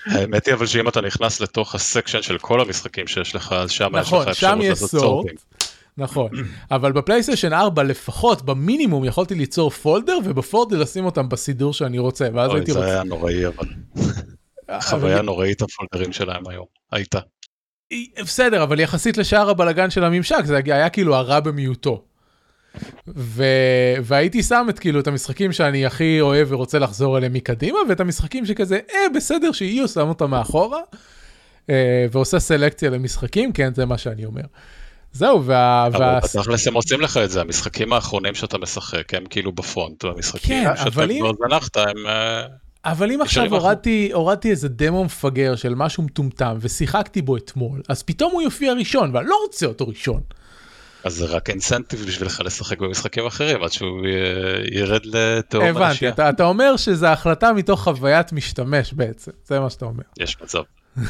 [0.06, 3.72] האמת היא אבל שאם אתה נכנס לתוך ה section של כל המשחקים שיש לך, אז
[3.72, 5.04] שם יש נכון, לך שם אפשרות לעשות sort.
[5.04, 5.40] sorting.
[5.98, 6.30] נכון,
[6.72, 12.28] אבל בפלייסטיישן 4 לפחות במינימום יכולתי ליצור folder וב folder לשים אותם בסידור שאני רוצה,
[12.34, 12.92] ואז הייתי זה רוצה...
[12.92, 13.68] היה נוראי, אבל
[14.82, 16.66] חוויה נוראית הפולדרים שלהם היום.
[16.92, 17.20] הייתה.
[18.22, 22.04] בסדר, אבל יחסית לשאר הבלגן של הממשק, זה היה כאילו הרע במיעוטו.
[23.08, 23.44] ו...
[24.04, 28.46] והייתי שם את כאילו את המשחקים שאני הכי אוהב ורוצה לחזור אליהם מקדימה, ואת המשחקים
[28.46, 30.80] שכזה, אה, בסדר שיהיו, שם אותם מאחורה,
[31.70, 34.44] אה, ועושה סלקציה למשחקים, כן, זה מה שאני אומר.
[35.14, 35.88] זהו, וה...
[35.88, 36.20] אבל.
[36.24, 40.76] בתכלס הם עושים לך את זה, המשחקים האחרונים שאתה משחק הם כאילו בפרונט, והמשחקים כן,
[40.78, 42.08] שאתה כבר זנחת הם...
[42.08, 42.46] אה,
[42.86, 43.46] אבל אם עכשיו.
[43.46, 48.74] הורדתי, הורדתי איזה דמו מפגר של משהו מטומטם ושיחקתי בו אתמול, אז פתאום הוא יופיע
[48.74, 50.22] ראשון, ואני לא רוצה אותו ראשון.
[51.04, 56.12] אז זה רק אינסנטיב בשבילך לשחק במשחקים אחרים עד שהוא י- ירד לתהום הבנתי, הנשייה.
[56.12, 60.04] אתה, אתה אומר שזה החלטה מתוך חוויית משתמש בעצם, זה מה שאתה אומר.
[60.20, 60.62] יש מצב.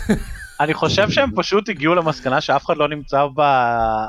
[0.60, 4.06] אני חושב שהם פשוט הגיעו למסקנה שאף אחד לא נמצא ב-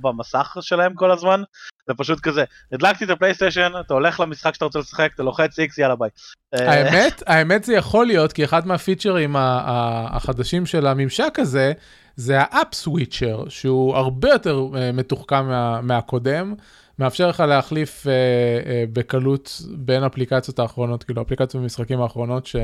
[0.00, 1.42] במסך שלהם כל הזמן.
[1.86, 5.78] זה פשוט כזה, הדלקתי את הפלייסטיישן, אתה הולך למשחק שאתה רוצה לשחק, אתה לוחץ איקס,
[5.78, 6.08] יאללה ביי.
[6.54, 11.72] אה, האמת, האמת זה יכול להיות, כי אחד מהפיצ'רים החדשים של הממשק הזה,
[12.16, 16.54] זה ה app switcher, שהוא הרבה יותר אה, מתוחכם מה, מהקודם,
[16.98, 22.56] מאפשר לך להחליף אה, אה, בקלות בין אפליקציות האחרונות, כאילו אפליקציות ומשחקים האחרונות ש,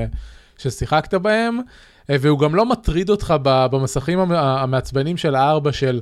[0.58, 1.58] ששיחקת בהם,
[2.10, 6.00] אה, והוא גם לא מטריד אותך ב- במסכים המ- המעצבנים של הארבע של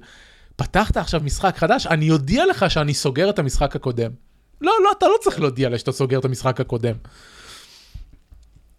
[0.57, 4.11] פתחת עכשיו משחק חדש, אני אודיע לך שאני סוגר את המשחק הקודם.
[4.61, 6.95] לא, לא, אתה לא צריך להודיע לי שאתה סוגר את המשחק הקודם.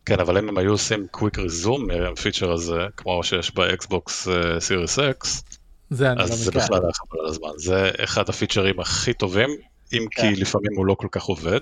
[0.07, 4.27] כן, אבל אם הם היו עושים quick resume מהפיצ'ר הזה, כמו שיש באקסבוקס
[4.59, 5.43] Series X,
[5.89, 6.51] זה אני אז לא זה.
[6.51, 7.49] בכלל היה חבל על הזמן.
[7.57, 9.49] זה אחד הפיצ'רים הכי טובים,
[9.93, 10.21] אם כן.
[10.21, 11.59] כי לפעמים הוא לא כל כך עובד,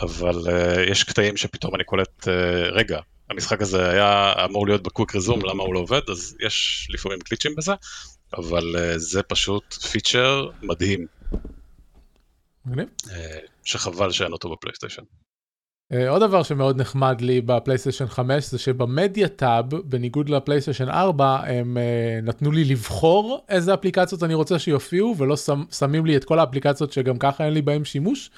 [0.00, 4.87] אבל אה, יש קטעים שפתאום אני קולט, אה, רגע, המשחק הזה היה אמור להיות ב
[4.87, 6.00] quick resume, למה הוא לא עובד?
[6.10, 7.72] אז יש לפעמים גליצ'ים בזה,
[8.36, 11.06] אבל אה, זה פשוט פיצ'ר מדהים,
[12.66, 12.88] מגניב.
[13.12, 15.02] אה, שחבל שאין אותו בפלייסטיישן.
[15.92, 21.40] אה, עוד דבר שמאוד נחמד לי בפלייסטיישן 5 זה שב media tab, בניגוד לפלייסטיישן 4,
[21.46, 21.82] הם אה,
[22.22, 26.92] נתנו לי לבחור איזה אפליקציות אני רוצה שיופיעו, ולא שם, שמים לי את כל האפליקציות
[26.92, 28.30] שגם ככה אין לי בהם שימוש,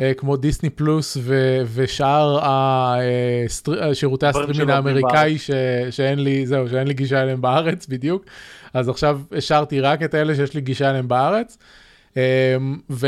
[0.00, 5.50] אה, כמו דיסני פלוס ו- ושאר הסטר- אה, שירותי דברים הסטרימין האמריקאי ש-
[5.90, 8.24] שאין לי, זהו, שאין לי גישה אליהם בארץ בדיוק,
[8.74, 11.58] אז עכשיו השארתי רק את אלה שיש לי גישה אליהם בארץ.
[12.16, 12.56] אה,
[12.90, 13.06] ו...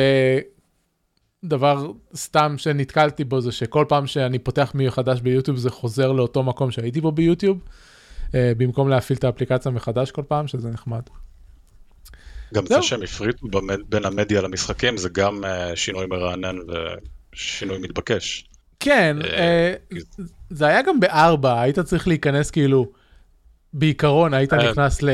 [1.44, 6.70] דבר סתם שנתקלתי בו זה שכל פעם שאני פותח מחדש ביוטיוב זה חוזר לאותו מקום
[6.70, 7.58] שהייתי בו ביוטיוב,
[8.34, 11.02] אה, במקום להפעיל את האפליקציה מחדש כל פעם, שזה נחמד.
[12.54, 12.66] גם.
[12.66, 13.46] זה שהם הפריטו
[13.88, 16.56] בין המדיה למשחקים, זה גם אה, שינוי מרענן
[17.32, 18.44] ושינוי מתבקש.
[18.80, 19.74] כן, אה,
[20.50, 22.92] זה היה גם בארבע, היית צריך להיכנס כאילו,
[23.72, 25.06] בעיקרון היית נכנס yeah.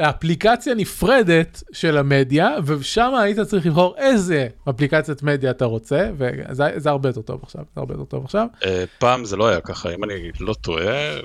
[0.00, 6.90] לאפליקציה נפרדת של המדיה, ושם היית צריך לבחור איזה אפליקציית מדיה אתה רוצה, וזה זה
[6.90, 8.46] הרבה יותר טוב עכשיו, זה הרבה יותר טוב עכשיו.
[8.64, 11.20] אה, פעם זה לא היה ככה, אם אני לא טועה,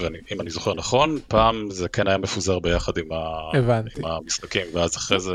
[0.00, 3.50] ואם אני זוכר נכון, פעם זה כן היה מפוזר ביחד עם, ה...
[3.98, 5.32] עם המשחקים, ואז אחרי זה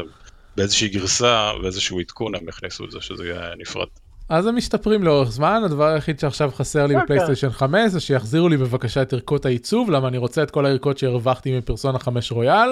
[0.56, 3.88] באיזושהי גרסה, באיזשהו עדכון הם הכניסו את זה, שזה יהיה נפרד.
[4.32, 8.50] אז הם משתפרים לאורך זמן, הדבר היחיד שעכשיו חסר לי כן, בפלייסטיישן 5 זה שיחזירו
[8.50, 12.70] לי בבקשה את ערכות העיצוב, למה אני רוצה את כל הערכות שהרווחתי מפרסונה 5 רויאל.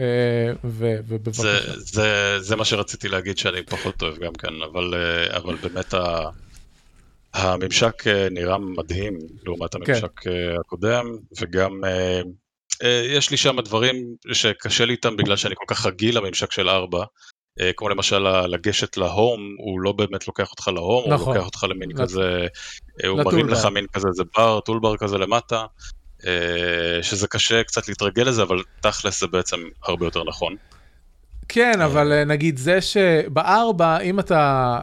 [0.00, 1.42] אה, ו- ובבקשה.
[1.42, 5.94] זה, זה, זה מה שרציתי להגיד שאני פחות אוהב גם כן, אבל, אה, אבל באמת
[5.94, 6.28] ה,
[7.34, 11.04] הממשק אה, נראה מדהים לעומת הממשק אה, הקודם,
[11.40, 11.80] וגם
[13.04, 13.96] יש לי שם דברים
[14.32, 17.04] שקשה לי איתם בגלל שאני כל כך רגיל לממשק של 4, אה,
[17.76, 21.26] כמו למשל לגשת להום, הוא לא באמת לוקח אותך להום, נכון.
[21.26, 22.46] הוא לוקח אותך למין לט- כזה,
[23.04, 23.48] אה, הוא מרים.
[23.48, 25.64] לך מין כזה, זה בר, טולבר כזה למטה,
[26.26, 26.32] אה,
[27.02, 30.56] שזה קשה קצת להתרגל לזה, אבל תכלס זה בעצם הרבה יותר נכון.
[31.48, 34.78] כן, אבל אה, נגיד זה שבארבע, אם אתה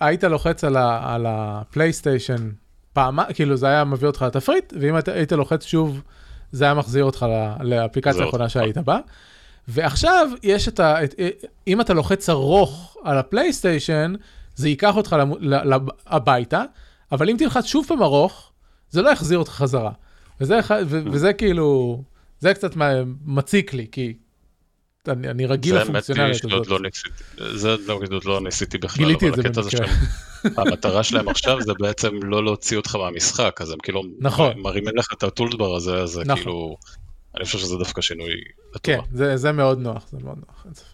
[0.00, 2.50] היית לוחץ על ה- על הפלייסטיישן
[2.92, 6.00] פעם, כאילו זה היה מביא אותך לתפריט, ואם אתה היית לוחץ שוב,
[6.52, 7.26] זה היה מחזיר אותך
[7.60, 8.48] לאפליקציה האחרונה.
[8.48, 8.98] שהיית בה.
[9.68, 11.04] ועכשיו יש את ה...
[11.04, 11.14] את-
[11.66, 14.14] אם אתה לוחץ ארוך על הפלייסטיישן,
[14.56, 16.62] זה ייקח אותך למ- ל- ל- הביתה,
[17.12, 18.52] אבל אם תלחץ שוב פעם ארוך,
[18.90, 19.90] זה לא יחזיר אותך חזרה.
[20.40, 22.02] וזה, ו- וזה כאילו,
[22.40, 22.70] זה קצת
[23.26, 24.14] מציק לי, כי
[25.08, 26.66] אני, אני רגיל לפונקציונליות הזאת.
[26.66, 27.08] לא ניסיתי,
[27.58, 29.86] זה לא- עוד לא ניסיתי בכלל, גיליתי את זה במקרה.
[30.56, 34.52] המטרה שלהם עכשיו זה בעצם לא להוציא אותך מהמשחק, אז הם כאילו נכון.
[34.60, 36.36] מרימים לך את הטולבר הזה, אז זה נכון.
[36.36, 36.76] כאילו,
[37.38, 38.30] אני חושב שזה דווקא שינוי
[38.82, 39.08] כן, לטובה.
[39.12, 40.86] זה, זה מאוד נוח, זה מאוד נוח, אין ספק.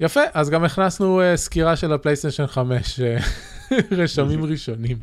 [0.00, 3.16] יפה, אז גם הכנסנו uh, סקירה של הפלייסטיישן 5, אה,
[4.02, 4.96] רשמים ראשונים.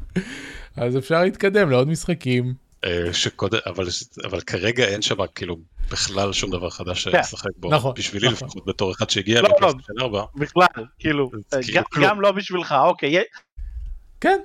[0.77, 2.53] אז אפשר להתקדם לעוד משחקים.
[2.85, 3.87] אה, שקודם, אבל,
[4.25, 5.57] אבל כרגע אין שם כאילו
[5.91, 7.19] בכלל שום דבר חדש כן.
[7.19, 8.47] לשחק בו, נכון, בשבילי נכון.
[8.47, 9.55] לפחות בתור אחד שהגיע לא, לא.
[9.55, 10.65] לפלייסטיישן 4, בכלל,
[10.99, 11.31] כאילו,
[11.61, 12.05] כאילו גם- כלום.
[12.07, 13.23] גם לא בשבילך, אוקיי,
[14.21, 14.39] כן.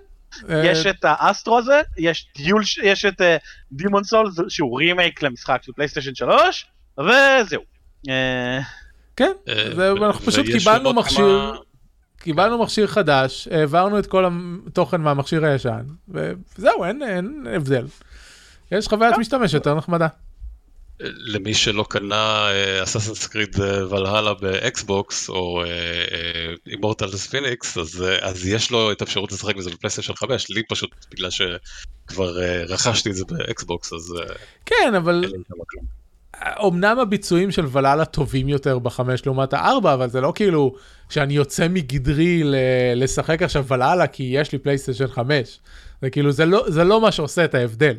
[0.50, 3.20] אה, יש את ה Astro הזה, יש טיול, ש- יש את
[3.72, 6.66] Demon's Soul שהוא רימייק למשחק של פלייסטיישן 3,
[6.98, 7.62] וזהו.
[8.08, 8.58] אה,
[9.16, 9.62] כן, אה,
[10.06, 11.16] אנחנו פשוט קיבלנו מכשיר,
[11.50, 11.56] כמה-
[12.18, 14.24] קיבלנו מכשיר חדש, העברנו את כל
[14.66, 17.86] התוכן מהמכשיר הישן, וזהו, אין, אין הבדל.
[18.72, 20.06] יש חוויית משתמש יותר נחמדה.
[21.00, 22.50] למי שלא קנה
[22.82, 23.56] Assassin's Creed
[23.90, 25.62] Valhalla באקסבוקס או
[26.66, 30.90] Immortals Fenyx אז אה, אז יש לו את האפשרות לשחק בזה בפלייסטיישן 5 לי פשוט
[31.10, 34.34] בגלל שכבר אה, רכשתי את זה באקסבוקס אז אה,
[34.66, 35.24] כן, אבל.
[36.66, 40.74] אמנם הביצועים של ולאלה טובים יותר בחמש לעומת הארבע, אבל זה לא כאילו
[41.08, 42.42] שאני יוצא מגדרי
[42.96, 45.60] לשחק עכשיו ולאלה כי יש לי פלייסטיישן 5.
[46.02, 47.94] זה כאילו, זה לא, זה לא מה שעושה את ההבדל.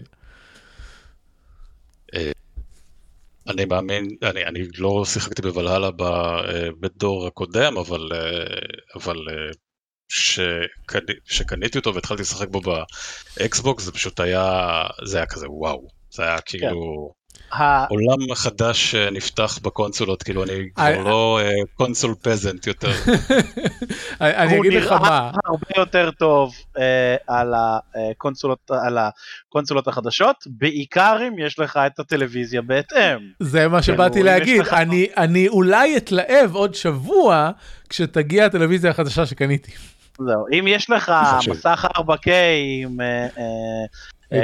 [3.49, 8.45] אני מאמין אני אני לא שיחקתי בוולהלה אה, בדור הקודם אבל אה,
[8.95, 9.51] אבל אה,
[10.11, 16.23] שקני- שקניתי אותו והתחלתי לשחק בו באקסבוקס זה פשוט היה זה היה כזה וואו זה
[16.23, 17.18] היה כאילו.
[17.51, 22.91] ה- עולם חדש אה, נפתח בקונסולות, כאילו אני אה, כבר לא אה, console peasant יותר.
[24.21, 26.53] אני הוא אגיד לך נראה מה, הרבה יותר טוב
[27.27, 33.17] על הקונסולות על הקונסולות החדשות, בעיקר אם יש לך את הטלוויזיה בהתאם.
[33.39, 37.51] זה מה שבאתי כאילו, יש להגיד, אני, אני אולי אתלהב עוד שבוע
[37.89, 39.71] כשתגיע הטלוויזיה החדשה שקניתי.
[40.17, 41.11] זהו, אם יש לך.
[41.49, 42.29] מסך 4K
[42.83, 42.97] עם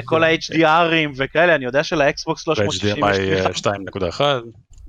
[0.05, 3.69] כל ה-HDRים וכאלה, אני יודע שלאקסבוקס 360 יש ב-HDMI תמיכה,
[4.09, 4.21] 2.1,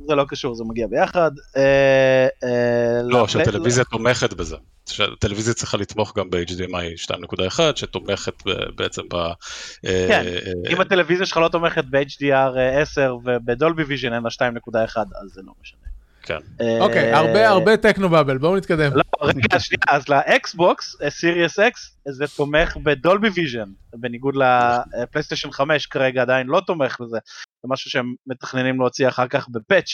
[0.06, 1.30] זה לא קשור, זה מגיע ביחד.
[1.56, 4.56] אה, אה, לא, שהטלוויזיה תומכת בזה.
[4.88, 8.42] שהטלוויזיה צריכה לתמוך גם ב-HDMI 2.1, שתומכת
[8.76, 9.14] בעצם ב...
[9.14, 14.30] אה, כן, אה, אם הטלוויזיה שלך לא תומכת ב-HDR 10 וב Dolby Vision אין לה
[14.30, 15.95] 2.1 אז זה לא משנה.
[16.26, 16.38] כן.
[16.80, 18.92] אוקיי, אה, הרבה הרבה technobabble, בואו נתקדם.
[18.94, 25.86] לא, רגע, שנייה, אז לאקסבוקס, Series X, זה תומך ב Dolby Vision, בניגוד לפלייסטיישן 5
[25.86, 27.18] כרגע עדיין לא תומך בזה,
[27.62, 29.90] זה משהו שהם מתכננים להוציא אחר כך ב patch,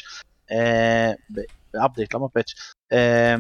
[0.51, 1.11] אה,
[1.74, 2.53] ב update, למה patch,
[2.93, 3.35] אה,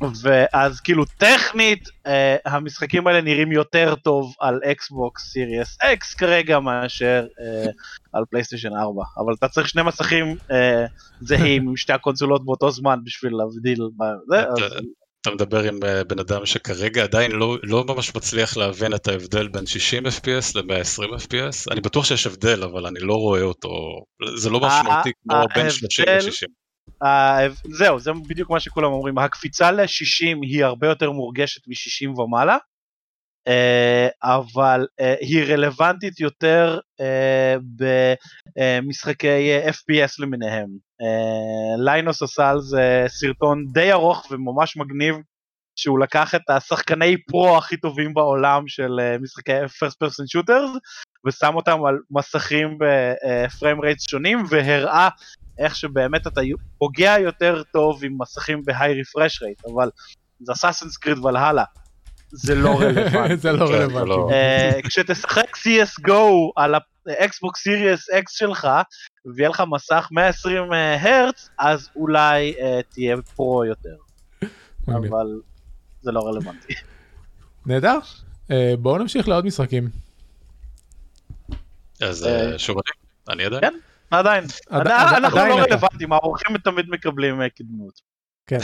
[0.22, 7.26] ואז כאילו טכנית אה, המשחקים האלה נראים יותר טוב על אקסבוקס Series X כרגע מאשר
[7.40, 7.70] אה,
[8.12, 10.84] על פלייסטיישן 4 אבל אתה צריך שני מסכים אה,
[11.20, 14.72] זהים עם שתי הקונסולות באותו זמן בשביל להבדיל בזה, אז
[15.20, 19.48] אתה- מדבר עם אה, בן אדם שכרגע עדיין לא, לא ממש מצליח להבין את ההבדל
[19.48, 21.72] בין 60 FPS ל-120 FPS.
[21.72, 23.68] אני בטוח שיש הבדל, אבל אני לא רואה אותו.
[24.36, 26.59] זה לא משמעותי כמו בין 30 ההבדל- ל-60.
[27.02, 32.56] אה, זהו זה בדיוק מה שכולם אומרים הקפיצה ל-60 היא הרבה יותר מורגשת מ-60 ומעלה
[33.48, 36.78] אה, אבל אה, היא רלוונטית יותר
[38.56, 40.68] במשחקי FPS למיניהם.
[41.78, 45.14] ליינוס עשה על זה סרטון די ארוך וממש מגניב
[45.76, 50.78] שהוא לקח את השחקני פרו הכי טובים בעולם של משחקי first person shooters
[51.26, 55.08] ושם אותם על מסכים ב frame rates שונים והראה
[55.60, 56.40] איך שבאמת אתה
[56.78, 59.90] פוגע יותר טוב עם מסכים ב high refresh rate אבל
[60.40, 61.64] זה אסאסינס קריד וואלהלה
[62.32, 63.36] זה לא רלוונטי.
[63.36, 64.08] זה לא כן, רלוונטי.
[64.08, 66.12] לא- אה, כשתשחק CSGO
[66.56, 66.74] על
[67.06, 68.68] האקסבוקס סירייס אקס שלך
[69.36, 73.94] ויהיה לך מסך 120 הרץ אז אולי אה, תהיה פרו יותר.
[74.88, 75.26] אבל
[76.02, 76.74] זה לא רלוונטי.
[77.66, 77.98] נהדר.
[78.50, 79.88] אה, בואו נמשיך לעוד משחקים.
[82.02, 83.80] אז אה, אה, שוב אני, אני עדיין.
[84.10, 85.74] עדיין, עד- עדיין- עד- אנחנו עדיין לא אתה.
[85.74, 88.00] רלוונטיים, האורחים תמיד מקבלים אה, קדמות.
[88.46, 88.58] כן.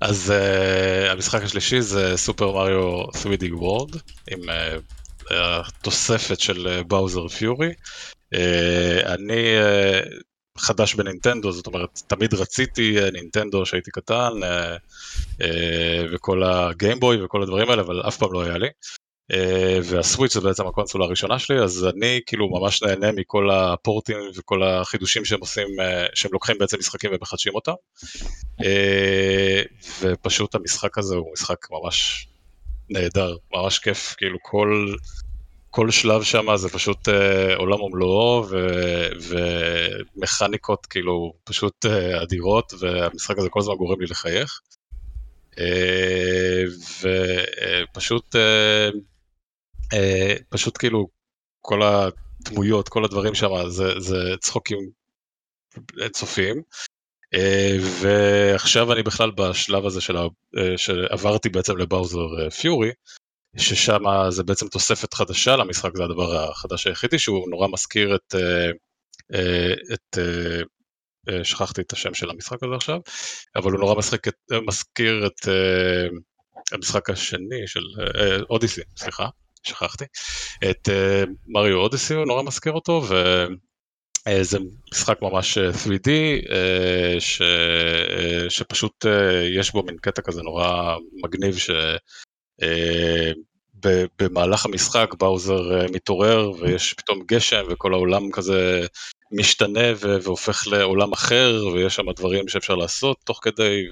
[0.00, 3.98] אז uh, המשחק השלישי זה סופר מריו 3D World,
[4.30, 7.72] עם uh, התוספת של באוזר פיורי.
[8.34, 8.38] Uh,
[9.06, 10.08] אני uh,
[10.58, 14.78] חדש בנינטנדו, זאת אומרת, תמיד רציתי נינטנדו כשהייתי קטן, uh,
[15.38, 15.44] uh,
[16.14, 18.68] וכל הגיימבוי וכל הדברים האלה, אבל אף פעם לא היה לי.
[19.32, 19.36] Uh,
[19.84, 25.24] והסוויץ' זה בעצם הקונסולה הראשונה שלי, אז אני כאילו ממש נהנה מכל הפורטים וכל החידושים
[25.24, 27.72] שהם עושים, uh, שהם לוקחים בעצם משחקים ומחדשים אותם.
[28.62, 28.64] Uh,
[30.00, 32.26] ופשוט המשחק הזה הוא משחק ממש
[32.90, 34.94] נהדר, ממש כיף, כאילו כל,
[35.70, 37.08] כל שלב שם זה פשוט
[37.56, 39.08] עולם ומלואו, ו-
[40.16, 41.86] ומכניקות כאילו פשוט
[42.22, 44.60] אדירות, והמשחק הזה כל הזמן גורם לי לחייך.
[47.02, 48.88] ופשוט אה,
[50.48, 51.08] פשוט כאילו
[51.60, 54.78] כל הדמויות, כל הדברים שם, זה, זה צחוקים
[56.00, 56.62] אינסופיים.
[57.34, 60.28] אה, ועכשיו אני בכלל בשלב הזה של, אה,
[60.76, 62.90] שעברתי בעצם לבאוזר פיורי,
[63.56, 68.34] ששם זה בעצם תוספת חדשה למשחק, זה הדבר החדש היחידי, שהוא נורא מזכיר את,
[69.92, 70.18] את
[71.42, 72.98] שכחתי את השם של המשחק הזה עכשיו,
[73.56, 73.94] אבל הוא נורא
[74.28, 75.48] את, מזכיר את
[76.72, 77.80] המשחק השני של
[78.50, 79.28] אודיסי, סליחה,
[79.66, 80.04] שכחתי,
[80.70, 83.02] את uh, מריו אודיסי, הוא נורא מזכיר אותו,
[84.28, 84.58] וזה
[84.92, 87.42] משחק ממש 3D, uh, ש,
[88.48, 89.04] שפשוט
[89.58, 91.70] יש בו מין קטע כזה נורא מגניב, ש...
[94.18, 98.86] במהלך המשחק באוזר מתעורר ויש פתאום גשם וכל העולם כזה
[99.32, 103.82] משתנה והופך לעולם אחר ויש שם דברים שאפשר לעשות תוך כדי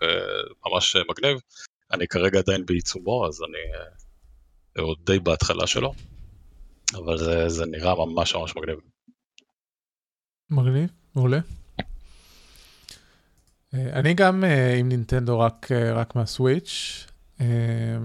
[0.00, 1.38] וממש מגניב.
[1.92, 3.58] אני כרגע עדיין בעיצומו אז אני
[4.80, 5.92] עוד די בהתחלה שלו,
[6.94, 8.78] אבל זה, זה נראה ממש ממש מגניב.
[10.50, 11.38] מגניב, מעולה.
[13.74, 17.06] אה, אני גם אה, עם נינטנדו רק, אה, רק מהסוויץ',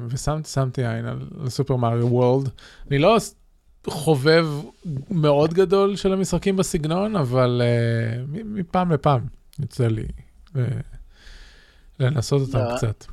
[0.09, 2.49] ושמתי עין על, על סופר מריו וורלד.
[2.87, 3.17] אני לא
[3.87, 4.47] חובב
[5.09, 7.61] מאוד גדול של המשחקים בסגנון, אבל
[8.27, 9.21] מפעם לפעם
[9.59, 10.07] יוצא לי
[11.99, 12.75] לנסות אותם.
[12.77, 13.05] קצת.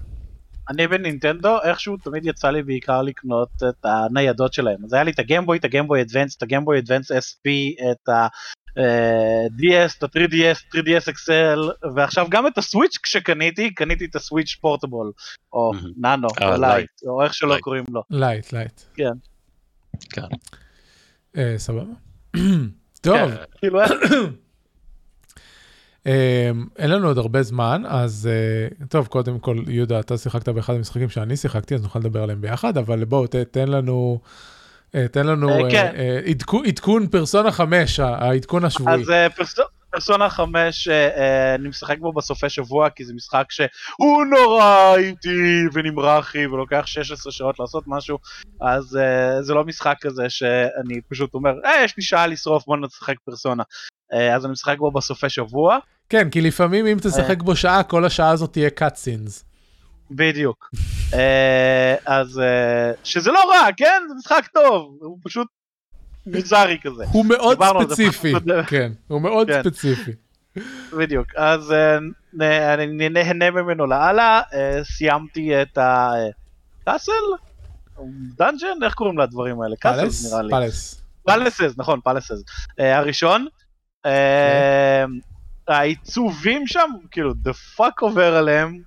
[0.70, 5.18] אני בנינטנדו איכשהו תמיד יצא לי בעיקר לקנות את הניידות שלהם אז היה לי את
[5.18, 7.46] הגיימבוי את הגיימבוי אדוונס את הגיימבוי אדוונס SP
[7.90, 15.12] את ה-DS את ה-3DS 3DS XL ועכשיו גם את הסוויץ' כשקניתי קניתי את הסוויץ' portable
[15.52, 19.12] או נאנו או לייט או איך שלא קוראים לו לייט לייט כן.
[20.10, 20.22] כן.
[21.36, 21.92] אה, סבבה.
[23.02, 23.30] טוב.
[26.08, 30.74] אמ, אין לנו עוד הרבה זמן, אז אה, טוב, קודם כל, יהודה, אתה שיחקת באחד
[30.74, 34.20] המשחקים שאני שיחקתי, אז נוכל לדבר עליהם ביחד, אבל בואו, תן לנו...
[34.94, 35.92] אה, תן לנו אה, כן.
[36.66, 39.02] עדכון פרסונה 5, העדכון השבועי.
[39.02, 39.12] אז
[39.90, 40.88] פרסונה 5,
[41.54, 47.58] אני משחק בו בסופי שבוע, כי זה משחק שהוא נורא איטי ונמרחי ולוקח 16 שעות
[47.58, 48.18] לעשות משהו,
[48.60, 48.98] אז
[49.40, 53.62] זה לא משחק כזה שאני פשוט אומר, אה, יש לי שעה לשרוף, בוא נשחק פרסונה.
[54.34, 55.78] אז אני משחק בו בסופי שבוע.
[56.08, 59.44] כן, כי לפעמים אם תשחק בו שעה, כל השעה הזאת תהיה cutscenes.
[60.10, 60.70] בדיוק.
[61.14, 64.02] אה, אז אה, שזה לא רע, כן?
[64.08, 65.46] זה משחק טוב, הוא פשוט
[66.26, 67.04] מוזר כזה.
[67.12, 68.32] הוא מאוד ספציפי,
[68.66, 69.62] כן, הוא מאוד כן.
[69.62, 70.12] ספציפי.
[70.98, 74.40] בדיוק, אז אה, אני נהנה ממנו לאללה,
[74.82, 77.12] סיימתי את ה castle?
[78.36, 78.82] dungeon?
[78.84, 79.76] איך קוראים לדברים האלה?
[79.76, 80.50] castle נראה לי.
[80.50, 81.02] palace.
[81.24, 82.42] palaces, נכון, palaces.
[82.78, 83.46] הראשון.
[85.68, 88.78] העיצובים שם, כאילו, the fuck עובר עליהם,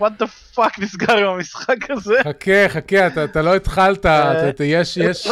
[0.00, 2.14] what the fuck נסגר עם המשחק הזה.
[2.24, 5.28] חכה, חכה, אתה, אתה לא התחלת, אה, אתה, יש, יש...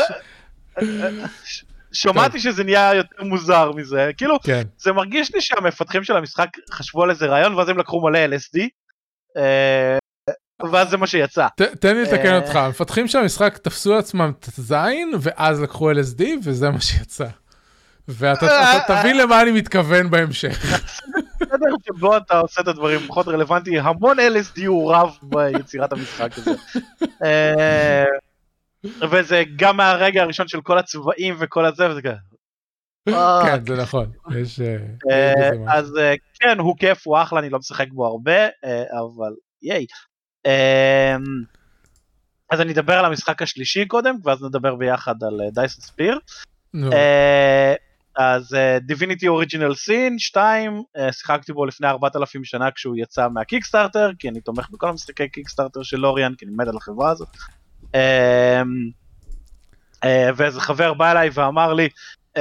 [1.92, 4.62] שמעתי שזה נהיה יותר מוזר מזה, כאילו, כן.
[4.78, 8.60] זה מרגיש לי שהמפתחים של המשחק חשבו על איזה רעיון ואז הם לקחו מלא LSD,
[9.36, 9.98] אה,
[10.72, 11.46] ואז זה מה שיצא.
[11.80, 16.22] תן לי לתקן אה, אותך, המפתחים של המשחק תפסו לעצמם את הזין ואז לקחו LSD
[16.44, 17.26] וזה מה שיצא.
[18.08, 20.58] ואתה תבין למה אני מתכוון בהמשך.
[21.40, 26.50] בסדר שבו אתה עושה את הדברים פחות רלוונטי, המון LSD הוא רב ביצירת המשחק הזה.
[27.24, 28.04] אה,
[29.10, 32.14] וזה גם מהרגע הראשון של כל הצבעים וכל הזה, וזה כזה.
[33.44, 34.60] כן, זה נכון, יש...
[34.60, 34.76] אה,
[35.10, 35.98] אה, אז
[36.40, 38.46] כן, הוא כיף, הוא אחלה, אני לא משחק בו הרבה,
[38.90, 39.32] אבל
[39.62, 39.86] ייי.
[42.50, 46.18] אז אני אדבר על המשחק השלישי קודם, ואז נדבר ביחד על דייסון ספיר.
[48.16, 54.40] אז דיוויניטי אוריג'ינל סין 2 שיחקתי בו לפני 4,000 שנה כשהוא יצא מהקיקסטארטר כי אני
[54.40, 57.28] תומך בכל המשחקי קיקסטארטר של לריאן כי אני מת על החברה הזאת.
[57.82, 57.96] uh,
[59.94, 60.06] uh,
[60.36, 61.88] ואיזה חבר בא אליי ואמר לי
[62.34, 62.40] uh,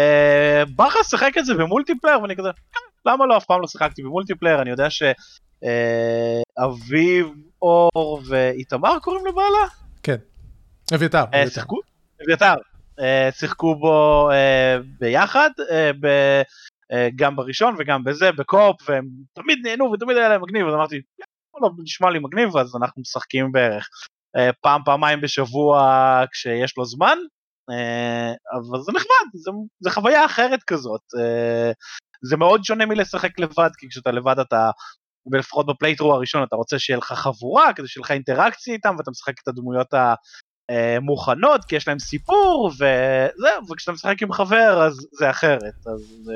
[0.75, 2.49] בא לך לשחק את זה ב multiplayer ואני כזה
[3.05, 4.87] למה לא, אף פעם לא שיחקתי ב multiplayer, אני יודע
[6.59, 7.27] שאביב,
[7.61, 9.67] אור ואיתמר קוראים לבאלדה?
[10.03, 10.15] כן.
[10.95, 11.23] אביתר.
[11.33, 11.49] אה.
[11.49, 11.79] שיחקו,
[12.25, 12.53] אביתר, אה,
[13.31, 16.41] שיחקו בו אה, ביחד, אה, ב-
[16.91, 21.01] אה, גם בראשון וגם בזה, בקופ, והם תמיד נהנו ותמיד היה להם מגניב, אז אמרתי,
[21.61, 23.89] לא, נשמע לי מגניב, אז אנחנו משחקים בערך
[24.37, 25.79] אה, פעם, פעמיים בשבוע
[26.31, 27.17] כשיש לו זמן,
[27.69, 31.01] אה, אבל זה נחמד, זה, זה חוויה אחרת כזאת.
[31.19, 31.71] אה,
[32.23, 34.69] זה מאוד שונה מלשחק לבד, כי כשאתה לבד אתה,
[35.33, 39.33] לפחות בפלייטרו הראשון, אתה רוצה שיהיה לך חבורה, כדי שיהיה לך אינטראקציה איתם, ואתה משחק
[39.43, 39.93] את הדמויות
[40.69, 45.87] המוכנות, כי יש להם סיפור, וזהו, וכשאתה משחק עם חבר, אז זה אחרת.
[45.87, 46.33] אז זה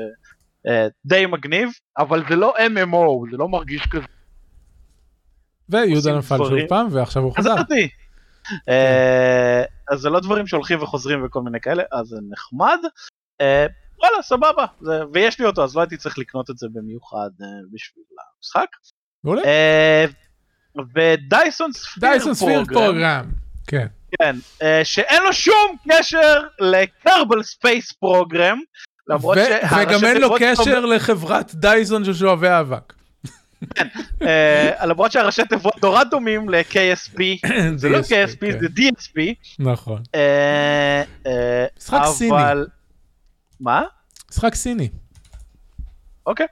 [0.66, 1.68] אה, די מגניב,
[1.98, 4.04] אבל זה לא MMO, זה לא מרגיש כזה.
[5.68, 6.52] ויהודה נפל שוב.
[6.68, 7.54] פעם ועכשיו הוא חזר.
[8.68, 12.78] אה, אז זה לא דברים שהולכים וחוזרים וכל מיני כאלה, אז זה נחמד.
[13.40, 13.66] אה,
[13.98, 17.46] וואלה, סבבה, זה- ויש לי אותו, אז לא הייתי צריך לקנות את זה במיוחד אה,
[17.72, 18.04] בשביל
[18.38, 18.66] המשחק.
[19.24, 19.42] מעולה.
[19.44, 20.04] אה,
[20.94, 23.30] ודייסון ספיר דייסון ספיר פרוגרם.
[23.66, 23.86] כן.
[24.18, 28.58] כן, אה, שאין לו שום קשר לקרבל ספייס פרוגרם.
[29.08, 32.92] למרות ו- שהראשי וגם אין לו קשר לחברת דייסון של שואבי האבק.
[34.22, 37.18] אה, למרות שהראשי תיבות נורא דומים ל-KSP,
[37.76, 38.58] זה לא KSP כן.
[38.60, 39.20] זה DSP.
[39.58, 40.02] נכון.
[40.14, 41.02] אה,
[41.78, 42.36] משחק סיני.
[43.60, 43.82] מה?
[44.30, 44.88] משחק סיני.
[46.26, 46.46] אוקיי.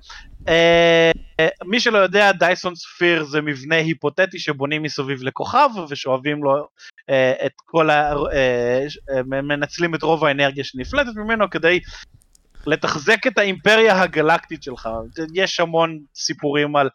[1.65, 6.69] מי שלא יודע, דייסון ספיר זה מבנה היפותטי שבונים מסביב לכוכב ושואבים לו
[7.11, 8.13] אה, את כל ה...
[8.33, 11.81] אה, אה, מנצלים את רוב האנרגיה שנפלטת ממנו כדי
[12.67, 14.89] לתחזק את האימפריה הגלקטית שלך.
[15.35, 16.89] יש המון סיפורים על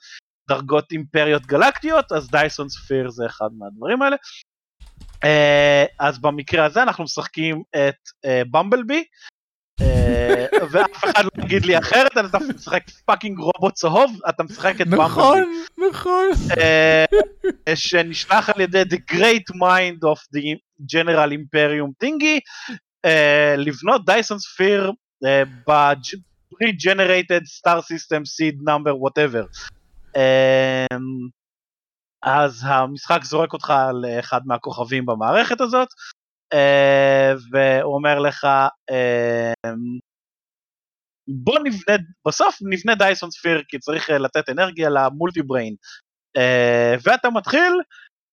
[0.47, 4.15] דרגות אימפריות גלקטיות, אז דייסון ספיר זה אחד מהדברים האלה.
[5.23, 9.03] אה, אז במקרה הזה אנחנו משחקים את אה, במבלבי, אה,
[10.71, 15.05] ואף אחד לא יגיד לי אחרת, אתה משחק fucking רובוט צהוב, אתה משחק את באמבלבי.
[15.05, 15.43] נכון,
[15.89, 16.25] נכון.
[16.57, 17.05] אה,
[17.75, 20.57] שנשלח על ידי The Great Mind of the
[20.91, 22.39] General Imperium Thingy,
[23.05, 24.91] אה, לבנות Dyson sphere
[25.67, 29.45] ב-Pre-Generated Star System Seed Number whatever.
[30.15, 30.85] אה,
[32.23, 36.22] אז המשחק זורק אותך לאחד מהכוכבים במערכת הזאת, אה,
[37.51, 38.47] והוא אומר לך,
[38.89, 39.53] אה,
[41.27, 41.97] בוא נבנה,
[42.27, 45.75] בסוף נבנה דייסון ספיר כי צריך אה, לתת אנרגיה למולטי בריין.
[46.37, 47.73] אה, ואתה מתחיל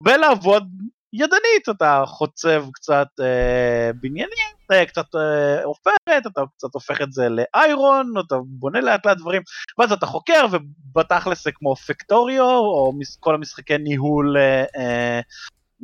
[0.02, 0.68] בלעבוד
[1.12, 7.28] ידנית, אתה חוצב קצת אה, בניינים, אה, קצת אה, עופרת, אתה קצת הופך את זה
[7.28, 9.42] לאיירון, אתה בונה לאט לאט דברים,
[9.78, 15.20] ואז אתה חוקר, ובתכלס זה כמו פקטוריו, או כל המשחקי ניהול אה, אה,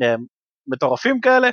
[0.03, 0.15] אה,
[0.67, 1.53] מטורפים כאלה, אה,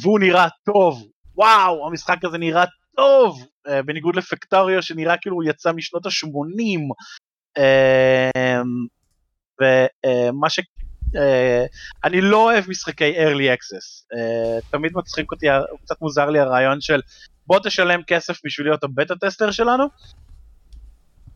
[0.00, 2.64] והוא נראה טוב, וואו, המשחק הזה נראה
[2.96, 6.80] טוב, אה, בניגוד לפקטוריו שנראה כאילו הוא יצא משנות ה-80,
[9.60, 10.60] ומה ש...
[11.16, 11.64] אה,
[12.04, 15.46] אני לא אוהב משחקי early access, אה, תמיד מצחיק אותי,
[15.84, 17.00] קצת מוזר לי הרעיון של
[17.46, 19.84] בוא תשלם כסף בשביל להיות הבטה טסטר שלנו,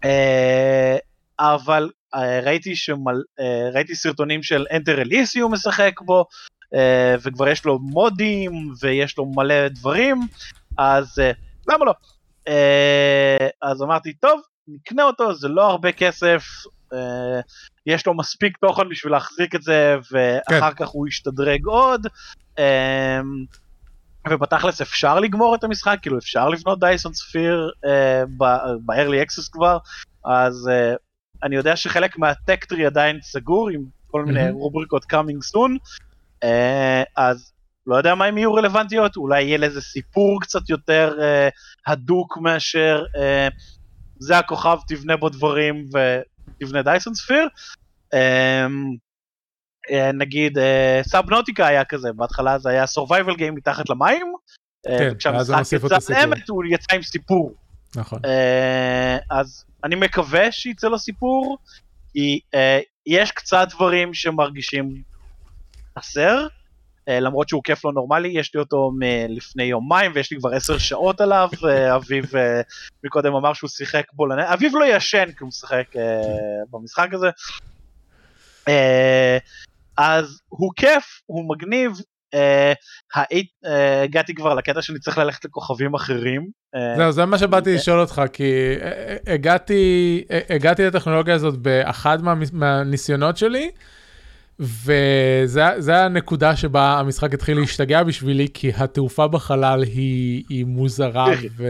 [0.04, 0.96] אה,
[1.38, 6.24] אבל אה, ראיתי, שמל, אה, ראיתי סרטונים של Enter Elysium משחק בו, אה,
[7.22, 10.20] וכבר יש לו מודים ויש לו מלא דברים,
[10.78, 11.30] אז אה,
[11.68, 11.94] למה לא?
[12.48, 16.44] אה, אז אמרתי, טוב, נקנה אותו, זה לא הרבה כסף,
[16.92, 17.40] אה,
[17.86, 22.06] יש לו מספיק תוכן בשביל להחזיק את זה, ואחר כך הוא ישתדרג עוד.
[22.58, 23.20] אה,
[24.30, 27.70] ובתכלס אפשר לגמור את המשחק, כאילו אפשר לבנות דייסון ספיר
[28.36, 29.78] ב-early access כבר,
[30.24, 30.70] אז
[31.42, 34.50] אני יודע שחלק מהטקטרי עדיין סגור עם כל מיני.
[34.50, 35.78] רובריקות coming soon,
[37.16, 37.52] אז
[37.86, 43.04] לא יודע מה הם יהיו רלוונטיות, אולי יהיה לזה סיפור קצת יותר uh, הדוק מאשר
[43.16, 43.54] uh,
[44.18, 47.48] זה הכוכב, תבנה בו דברים ותבנה דייסון ספיר.
[48.14, 48.66] אה,
[50.12, 50.58] נגיד
[51.02, 54.32] סאבנוטיקה היה כזה, בהתחלה זה היה survival game מתחת למים,
[54.88, 56.12] אה, כן, וכשהמשחק את יצא.
[56.12, 57.54] לאמת הוא יצא עם סיפור.
[57.96, 58.20] נכון.
[58.24, 61.58] אה, אז אני מקווה שיצא לו סיפור,
[62.12, 65.02] כי אה, יש קצת דברים שמרגישים
[65.98, 66.46] חסר,
[67.08, 70.78] אה, למרות שהוא כיף לא נורמלי, יש לי אותו מלפני יומיים ויש לי כבר עשר
[70.78, 72.60] שעות עליו, אה, אביב אה,
[73.04, 75.84] מקודם אמר שהוא שיחק בו, אביב לא ישן כי הוא משחק
[76.70, 77.30] במשחק הזה.
[79.96, 81.92] אז הוא כיף, הוא מגניב,
[84.04, 86.50] הגעתי כבר לקטע שאני צריך ללכת לכוכבים אחרים.
[86.96, 88.52] זהו, זה מה שבאתי לשאול אותך, כי
[89.26, 90.24] הגעתי,
[90.86, 93.70] לטכנולוגיה הזאת באחד מה- מהניסיונות שלי,
[94.58, 101.26] וזה הנקודה שבה המשחק התחיל להשתגע בשבילי, כי התעופה בחלל היא, היא מוזרה
[101.56, 101.66] ו...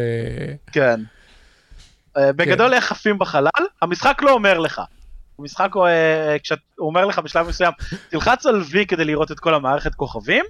[0.73, 1.01] כן.
[2.17, 3.51] אה, בגדול איך עפים בחלל,
[3.83, 4.81] המשחק לא אומר לך.
[5.39, 7.73] המשחק הוא, אה, כשהוא אומר לך בשלב מסוים,
[8.09, 10.45] תלחץ על V כדי לראות את כל המערכת כוכבים,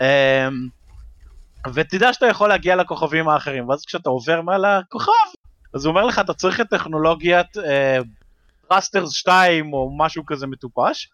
[0.00, 0.48] אה,
[1.74, 5.12] ותדע שאתה יכול להגיע לכוכבים האחרים, ואז כשאתה עובר מעל הכוכב,
[5.74, 7.56] אז הוא אומר לך, אתה צריך את טכנולוגיית
[8.70, 11.08] thrusters 2 או משהו כזה מטופש,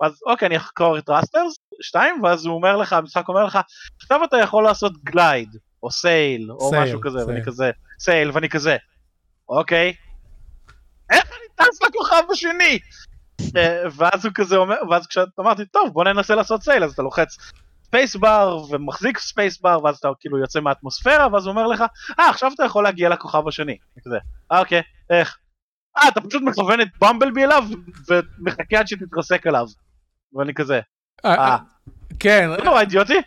[0.00, 3.58] אז אוקיי, אני אחקור את thrusters 2, ואז הוא אומר לך, המשחק אומר לך,
[4.02, 7.28] עכשיו אתה יכול לעשות glide, או sail, או sail, משהו כזה, sail.
[7.30, 8.76] ואני כזה, sail, ואני כזה,
[9.48, 9.94] אוקיי,
[11.10, 12.78] איך אני טס לכוכב השני?
[13.56, 17.36] אה, ואז הוא כזה אומר, ואז כשאמרתי, טוב, בוא ננסה לעשות sail, אז אתה לוחץ
[17.84, 21.84] space bar ומחזיק space bar, ואז אתה כאילו יוצא מהאטמוספירה, ואז הוא אומר לך,
[22.20, 23.76] אה, עכשיו אתה יכול להגיע לכוכב השני.
[23.96, 24.18] אני כזה,
[24.52, 25.38] "אה, אוקיי, איך?
[25.96, 27.64] אה, אתה פשוט מכוון את באמבלבי אליו,
[28.08, 29.66] ומחכה עד שתתרסק עליו.
[30.34, 30.80] ואני כזה,
[31.24, 31.56] אה, אה,
[32.18, 33.20] כן, זה נורא אידיוטי?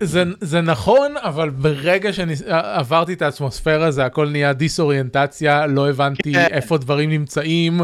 [0.00, 6.46] זה, זה נכון, אבל ברגע שעברתי את האטמוספירה זה הכל נהיה דיסאוריינטציה, לא הבנתי כן.
[6.50, 7.80] איפה דברים נמצאים.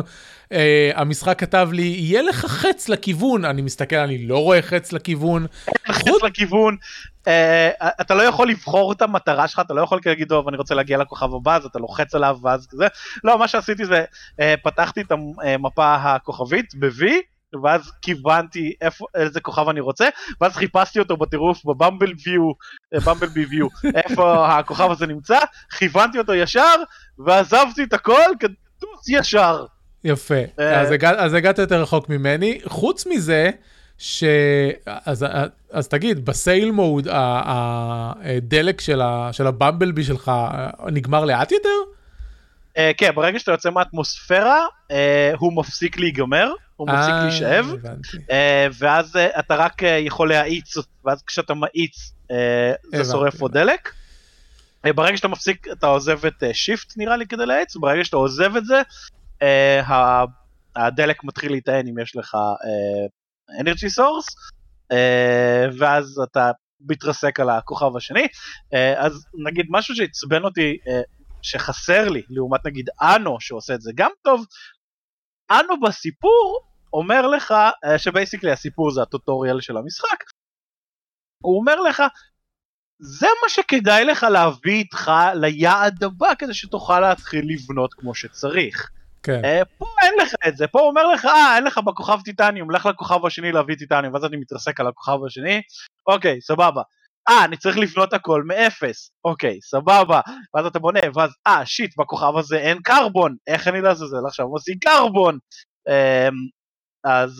[0.52, 0.56] Uh,
[0.94, 5.46] המשחק כתב לי, יהיה לך חץ לכיוון, אני מסתכל, אני לא רואה חץ לכיוון.
[5.88, 6.76] לחץ לכיוון,
[7.28, 7.70] אה,
[8.00, 10.98] אתה לא יכול לבחור את המטרה שלך, אתה לא יכול להגיד, טוב, אני רוצה להגיע
[10.98, 12.86] לכוכב הבא, אז אתה לוחץ עליו ואז כזה.
[13.24, 14.04] לא, מה שעשיתי זה,
[14.40, 17.04] אה, פתחתי את המפה הכוכבית ב-V,
[17.62, 20.08] ואז כיוונתי איפה, איזה כוכב אני רוצה,
[20.40, 22.52] ואז חיפשתי אותו בטירוף בבמבל ויו,
[23.06, 23.66] במבל בי ויו,
[24.04, 25.38] איפה הכוכב הזה נמצא,
[25.78, 26.74] כיוונתי אותו ישר,
[27.18, 29.64] ועזבתי את הכל כטוס ישר.
[30.04, 30.80] יפה, אה.
[30.80, 32.60] אז, הגע, אז הגעת יותר רחוק ממני.
[32.64, 33.50] חוץ מזה,
[33.98, 34.24] ש...
[34.86, 35.26] אז,
[35.70, 41.68] אז תגיד, בסייל מוד, הדלק של, ה, של הבמבלבי שלך אה, נגמר לאט יותר?
[42.78, 47.66] אה, כן, ברגע שאתה יוצא מהאטמוספירה, אה, הוא מפסיק להיגמר, הוא מפסיק להישאב.
[48.30, 50.74] אה, ואז אה, אתה רק אה, יכול להאיץ,
[51.04, 52.36] ואז כשאתה מאיץ אה,
[52.92, 53.92] זה הבנתי, שורף עוד דלק.
[54.86, 58.64] ברגע שאתה מפסיק, אתה עוזב את shift נראה לי כדי להאיץ, ברגע שאתה עוזב את
[58.64, 58.82] זה,
[59.86, 60.24] ה-
[60.76, 62.36] הדלק מתחיל להיטען אם יש לך
[63.60, 64.26] energy source,
[65.78, 66.50] ואז אתה
[66.88, 68.26] מתרסק על הכוכב השני.
[68.74, 71.00] אה, אז נגיד משהו שעצבן אותי, אה,
[71.42, 74.46] שחסר לי, לעומת נגיד אנו שעושה את זה גם טוב,
[75.50, 76.60] אנו בסיפור
[76.92, 80.24] אומר לך, אה, שבייסיקלי הסיפור זה הטוטוריאל של המשחק,
[81.44, 82.02] הוא אומר לך,
[82.98, 88.90] זה מה שכדאי לך להביא איתך ליעד הבא כדי שתוכל להתחיל לבנות כמו שצריך.
[89.22, 89.44] כן.
[89.44, 92.70] אה, פה אין לך את זה, פה הוא אומר לך, אה, אין לך בכוכב טיטניום,
[92.70, 95.62] לך לכוכב השני להביא טיטניום, ואז אני מתרסק על הכוכב השני,
[96.06, 96.82] אוקיי, סבבה.
[97.28, 100.20] אה, אני צריך לבנות הכל מאפס, אוקיי, סבבה.
[100.54, 104.78] ואז אתה בונה, ואז, אה, שיט, בכוכב הזה אין קרבון, איך אני לעזאזל עכשיו עושים
[104.78, 105.38] קרבון?
[105.88, 106.34] אמ,
[107.04, 107.30] אז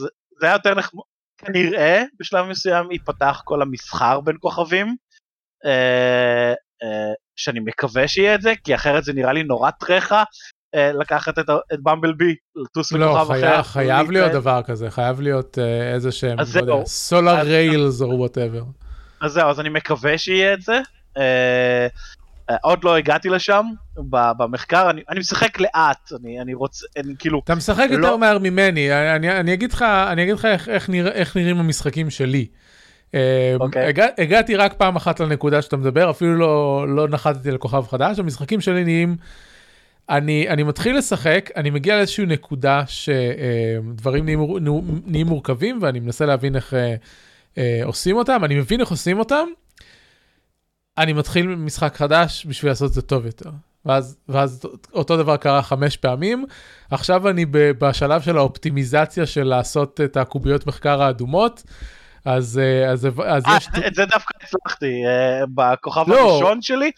[0.41, 1.03] זה היה יותר נחמד,
[1.39, 4.97] כנראה בשלב מסוים ייפתח כל המסחר בין כוכבים,
[5.67, 10.25] אה, אה, שאני מקווה שיהיה את זה, כי אחרת זה נראה לי נורא טרחה אה,
[10.75, 13.63] לקחת את, את במבלבי, לטוס לא, לכוכב אחר.
[13.63, 14.33] חייב להיות.
[14.33, 16.85] דבר כזה, חייב להיות אה, איזה שהם, לא יודע.
[16.87, 18.63] solar rails או whatever.
[19.21, 20.81] אז זהו, אז אני מקווה שיהיה את זה.
[21.19, 21.87] אה,
[22.51, 23.67] אה, עוד לא הגעתי לשם
[24.39, 27.95] במחקר, אני, אני משחק לאט, אני, אני רוצה, אני כאילו, אתה משחק לא.
[27.95, 31.59] יותר מהר ממני, אני, אני אגיד לך, אני אגיד לך איך, איך, נרא, איך נראים
[31.59, 32.47] המשחקים שלי.
[33.15, 33.87] אה, אוקיי.
[33.87, 38.61] הגע, הגעתי רק פעם אחת לנקודה שאתה מדבר, אפילו לא, לא נחתתי לכוכב חדש, המשחקים
[38.61, 39.17] שלי נהיים,
[40.11, 44.41] אני, אני מתחיל לשחק, אני מגיע לאיזושהי נקודה שדברים נהיים,
[45.07, 46.95] נהיים מורכבים ואני מנסה להבין איך אה,
[47.59, 49.49] אה, עושים אותם, אני מבין איך עושים אותם,
[50.99, 53.51] אני מתחיל משחק חדש בשביל לעשות את זה טוב יותר.
[53.85, 56.47] ואז, ואז אותו דבר קרה חמש פעמים.
[56.91, 61.63] עכשיו אני בשלב של האופטימיזציה של לעשות את הקוביות מחקר האדומות.
[62.25, 63.69] אז, אה, אז, אז אה, יש...
[63.87, 66.31] את זה דווקא הצלחתי, אה, בכוכב לא.
[66.31, 66.91] הראשון שלי,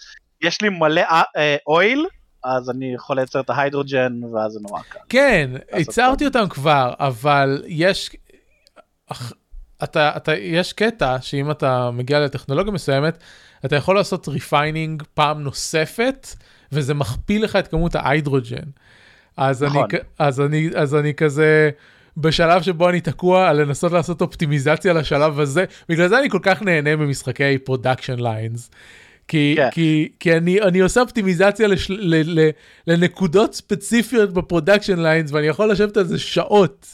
[0.43, 2.07] יש לי מלא אה, אה, oil,
[2.45, 4.99] אז אני יכול לייצר את ה hydrogen, ואז זה נורא קל.
[5.09, 8.11] כן, הצהרתי אותם כבר, אבל יש...
[9.85, 13.19] אתה, אתה, יש קטע שאם אתה מגיע לטכנולוגיה מסוימת,
[13.65, 16.29] אתה יכול לעשות refining פעם נוספת,
[16.73, 18.71] וזה מכפיל לך את כמות ה hydrogen.
[19.37, 19.85] אז, נכון.
[19.91, 21.71] אני, אז, אני, אז אני כזה
[22.17, 26.63] בשלב שבו אני תקוע על לנסות לעשות אופטימיזציה לשלב הזה, בגלל זה אני כל כך
[26.63, 28.71] נהנה ממשחקי production lines.
[29.29, 29.71] כי, כן.
[29.71, 32.51] כי, כי אני, אני עושה אופטימיזציה לש, ל, ל,
[32.87, 36.87] לנקודות ספציפיות ב production lines ואני יכול לשבת על זה שעות.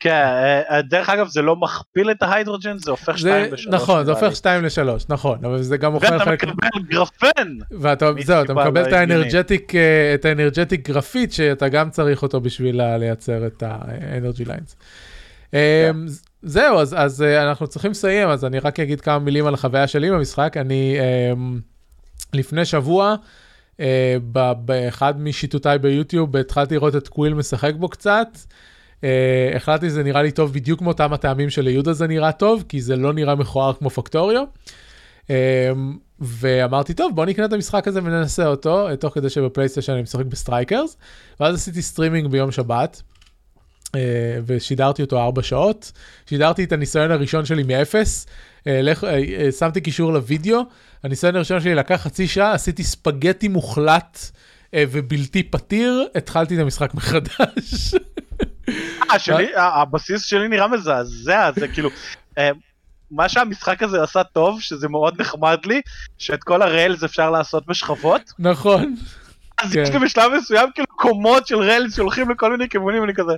[0.00, 3.72] כן, אה, אה, דרך אגב זה לא מכפיל את ה hydrogen, זה הופך זה, 2
[3.74, 3.76] ל-3.
[3.76, 6.44] נכון, זה הופך 2 ל-3, נכון, אבל זה גם אוכל ואתה חלק...
[6.44, 7.56] מקבל גרפן!
[7.70, 9.10] ואתה, זהו, אתה מקבל לא את הגיונית.
[9.10, 13.77] ה energetic, אה, את ה energetic graphite שאתה גם צריך אותו בשביל לייצר את ה
[13.77, 14.76] energy lines.
[16.42, 19.86] זהו, אז, אז אה, אנחנו צריכים לסיים, אז אני רק אגיד כמה מילים על החוויה
[19.86, 20.56] שלי במשחק.
[20.56, 20.96] אני,
[21.32, 21.60] אמ,
[22.34, 23.14] לפני שבוע,
[23.80, 24.16] אה,
[24.64, 28.28] באחד משיטוטיי ביוטיוב, התחלתי לראות את קוויל משחק בו קצת.
[29.04, 32.96] אה, החלטתי שזה נראה לי טוב בדיוק מאותם הטעמים שליהודה זה נראה טוב, כי זה
[32.96, 34.44] לא נראה מכוער כמו Factorio.
[35.30, 35.72] אה,
[36.20, 40.33] ואמרתי, טוב, בוא נקנה את המשחק הזה וננסה אותו, תוך כדי שבפלייסטיישן אני משחק ב
[40.33, 40.96] Strikers.
[41.40, 43.02] ואז עשיתי סטרימינג ביום שבת,
[44.46, 45.92] ושידרתי אותו ארבע שעות.
[46.26, 48.26] שידרתי את הניסיון הראשון שלי מאפס,
[48.66, 50.60] אה, לך- אה, אה, שמתי קישור לוידאו,
[51.04, 54.18] הניסיון הראשון שלי לקח חצי שעה, עשיתי ספגטי מוחלט
[54.74, 57.94] אה, ובלתי פתיר, התחלתי את המשחק מחדש.
[59.12, 61.90] אה, שלי, הבסיס שלי נראה מזעזע, זה כאילו,
[62.38, 62.50] אה,
[63.10, 65.80] מה שהמשחק הזה עשה טוב, שזה מאוד נחמד לי,
[66.18, 68.96] שאת כל הריילס אפשר לעשות בשכבות, נכון.
[69.58, 69.82] אז כן.
[69.82, 73.32] יש לי בשלב מסוים כאילו קומות של ריילס שהולכים לכל מיני כיוונים, ואני כזה,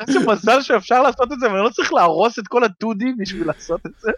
[0.00, 3.80] איזה מזל שאפשר לעשות את זה, ואני לא צריך להרוס את כל ה-2D בשביל לעשות
[3.86, 4.10] את זה.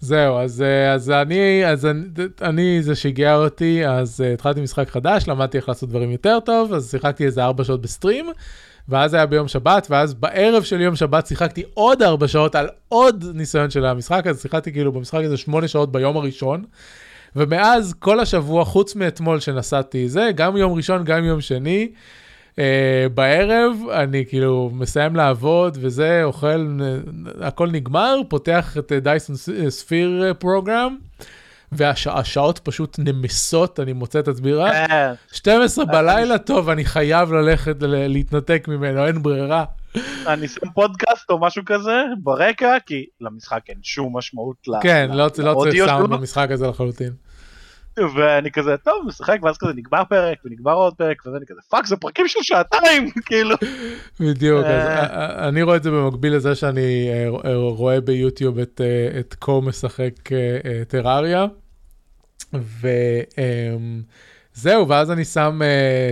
[0.00, 2.02] זהו, אז, אה, אז אני, אז אני,
[2.42, 6.72] אני, זה שיגע אותי, אז uh, התחלתי משחק חדש, למדתי איך לעשות דברים יותר טוב,
[6.72, 8.26] אז שיחקתי איזה ארבע שעות בסטרים,
[8.88, 13.24] ואז היה ביום שבת, ואז בערב של יום שבת שיחקתי עוד ארבע שעות על עוד
[13.34, 16.64] ניסיון של המשחק, אז שיחקתי כאילו במשחק הזה שמונה שעות ביום הראשון,
[17.36, 21.88] ומאז כל השבוע, חוץ מאתמול שנסעתי זה, גם יום ראשון, גם יום שני,
[23.14, 26.78] בערב אני כאילו מסיים לעבוד וזה, אוכל,
[27.40, 29.36] הכל נגמר, פותח את דייסון
[29.68, 30.96] ספיר פרוגרם,
[31.72, 35.12] והשעות פשוט נמסות, אני מוצא את עצמי רק כן.
[35.32, 39.64] 12 בלילה, טוב, אני חייב ללכת להתנתק ממנו, אין ברירה.
[40.26, 45.28] אני שם פודקאסט או משהו כזה ברקע, כי למשחק אין שום משמעות כן, לא לא
[45.28, 46.10] צריך סאונד.
[46.10, 47.12] במשחק הזה לחלוטין.
[47.98, 51.86] ואני כזה, טוב, משחק, ואז כזה נגמר פרק, ונגמר עוד פרק, וזה אני כזה, fuck,
[51.86, 53.56] זה פרקים של שעתיים, כאילו.
[54.20, 55.48] בדיוק, אז אה.
[55.48, 58.80] אני רואה את זה במקביל לזה שאני אה, אה, רואה ביוטיוב את,
[59.20, 60.12] את קוויל משחק
[60.88, 61.46] Terraria.
[64.54, 65.60] וזהו, ואז אני שם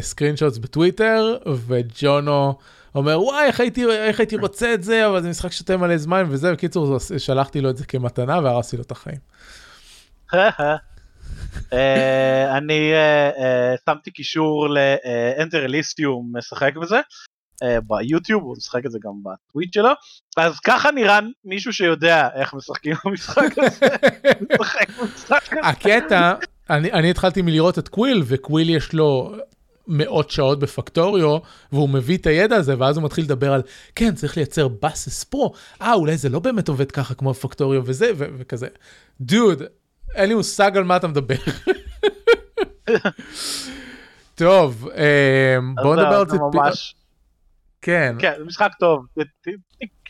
[0.01, 2.55] screen shots בטוויטר, וג'ונו
[2.95, 6.25] אומר, וואי, איך הייתי, איך הייתי רוצה את זה, אבל זה משחק ששותה מלא זמן
[6.29, 9.19] וזה, בקיצור, שלחתי לו את זה כמתנה והרסתי לו את החיים.
[11.73, 17.01] אה, אני אה, אה, שמתי קישור ל Enter Elysium משחק בזה.
[17.87, 19.91] ביוטיוב, הוא משחק את זה גם בטוויץ' שלו,
[20.37, 23.87] אז ככה נראה מישהו שיודע איך משחקים במשחק הזה.
[25.63, 26.33] הקטע,
[26.71, 29.35] אני, התחלתי מלראות את קוויל, וקוויל יש לו
[29.89, 31.39] מאות שעות ב Factorio,
[31.73, 33.63] והוא מביא את הידע הזה, ואז הוא מתחיל לדבר על,
[33.95, 38.11] כן, צריך לייצר bus פרו, אה, אולי זה לא באמת עובד ככה כמו פקטוריו וזה,
[38.17, 38.67] וכזה.
[39.21, 39.63] דוד,
[40.15, 41.35] אין לי מושג על מה אתה מדבר.
[44.35, 44.89] טוב,
[45.83, 46.17] בואו אז נדבר
[46.59, 46.67] על.
[46.67, 46.95] ממש-
[47.83, 49.07] כן, כן, זה משחק טוב.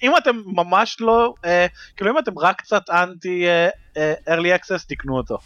[0.02, 4.86] אם אתם ממש לא, אה, כאילו אם אתם רק קצת אנטי אה, אה, early access,
[4.88, 5.38] תקנו אותו.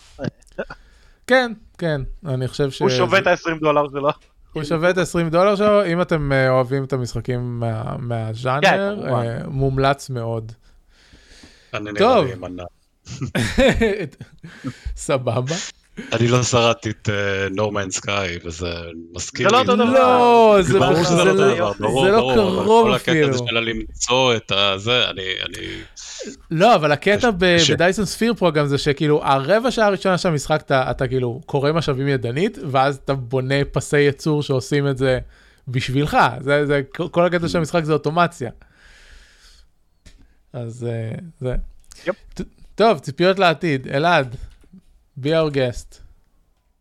[1.26, 2.80] כן, כן, אני חושב ש...
[2.82, 4.11] הוא שווה את ה-20 דולר שלו.
[4.53, 9.14] הוא שווה את 20 דולר שלו, אם אתם אוהבים את המשחקים מה- כן, מהז'אנר.
[9.14, 10.53] אה, מומלץ מאוד.
[11.74, 12.26] אני טוב.
[13.20, 13.28] לי.
[14.96, 15.54] סבבה.
[16.12, 17.08] אני לא שרדתי את
[17.50, 18.66] נורמן סקאי, וזה
[19.12, 19.68] מזכיר זה לא לי.
[19.68, 19.92] אותו דבר.
[19.92, 23.28] לא, זה לא לא- אותו דבר, ברור, זה לא קרוב כל הקטע אפילו.
[23.28, 25.66] הזה של למצוא את הזה, אני, אני,
[26.50, 27.30] לא, אבל הקטע.
[27.70, 32.58] בדייסון ספיר פרוגרם זה שכאילו הרבע שעה הראשונה של המשחק אתה, כאילו קורא משאבים ידנית,
[32.70, 35.18] ואז אתה בונה פסי ייצור שעושים את זה
[35.68, 36.16] בשבילך.
[36.40, 38.50] זה, זה, כל הקטע של המשחק זה אוטומציה.
[40.52, 41.54] אז אה, זה.
[42.74, 44.36] טוב, ציפיות לעתיד, אלעד,
[45.20, 45.98] be our guest.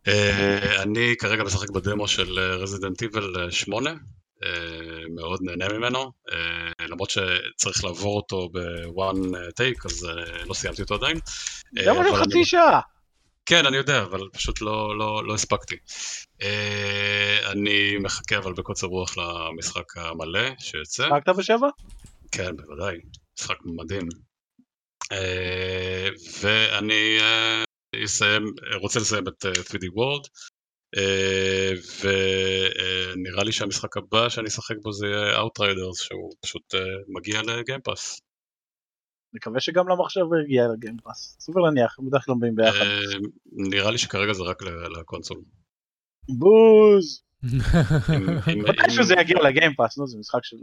[0.08, 3.90] אה, אני כרגע משחק בדמו של רזידנט איבל 8,
[4.44, 4.50] אה,
[5.16, 9.26] מאוד נהנה ממנו, אה, למרות שצריך לעבור אותו ב-one
[9.62, 11.18] take, אז אה, לא סיימתי אותו עדיין.
[11.78, 12.80] אה, של אני- חצי שעה?
[13.46, 15.76] כן, אני יודע, אבל פשוט לא, לא, לא הספקתי.
[16.42, 21.08] אה, אני מחכה אבל בקוצר רוח למשחק המלא שיוצא.
[21.18, 21.68] אתה בשבע?
[22.32, 22.98] כן, בוודאי,
[23.40, 24.08] משחק מדהים.
[25.12, 26.08] אה,
[26.42, 27.64] ואני אה,
[28.06, 28.44] אסיים,
[28.82, 30.30] רוצה לסיים את אה, 3D World,
[30.98, 36.64] אה, ונראה לי שהמשחק הבא שאני אשחק בו זה יהיה Outriders, שהוא פשוט
[37.08, 38.22] מגיע לגיימפאס.
[39.34, 41.38] מקווה שגם למחשב הוא יגיע לגיימפאס.
[41.40, 42.78] סופר להניח, הם בדרך כלל באים ביחד.
[42.78, 43.20] אה,
[43.52, 45.42] נראה לי שכרגע זה רק ל- לקונסול.
[46.30, 47.24] בוז!
[47.44, 50.58] אם- אם- מתישהו אם- זה יגיע ל Game Pass, נו זה משחק של...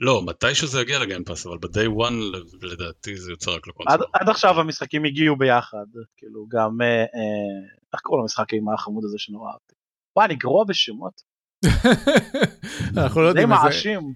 [0.00, 3.68] לא, מתישהו זה יגיע ל Game Pass, אבל ב-day one לדעתי זה יוצא רק עד,
[3.68, 4.06] לקונסול.
[4.12, 5.86] עד עכשיו המשחקים הגיעו ביחד,
[6.16, 7.04] כאילו גם, אה, אה,
[7.92, 9.74] איך קוראים למשחק עם החמוד הזה שנורא אהבתי?
[10.16, 11.22] וואי, אני גרוע בשמות,
[12.96, 14.12] אנחנו לא די יודעים איזה- מעשים.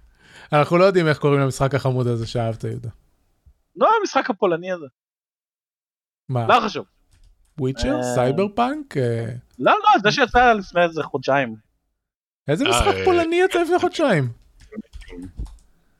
[0.52, 2.88] אנחנו לא יודעים איך קוראים למשחק החמוד הזה שאהבת, יהודה.
[3.76, 4.86] לא המשחק הפולני הזה,
[6.28, 6.46] מה?
[6.48, 6.86] לא חשוב.
[7.60, 7.96] Witcher?
[7.96, 8.02] אה.
[8.14, 8.96] סייבר פאנק?
[8.96, 9.26] אה,
[9.58, 11.56] לא, לא, זה שיצא לפני איזה חודשיים.
[12.48, 13.04] איזה אה, משחק אה.
[13.04, 14.28] פולני יצא לפני חודשיים?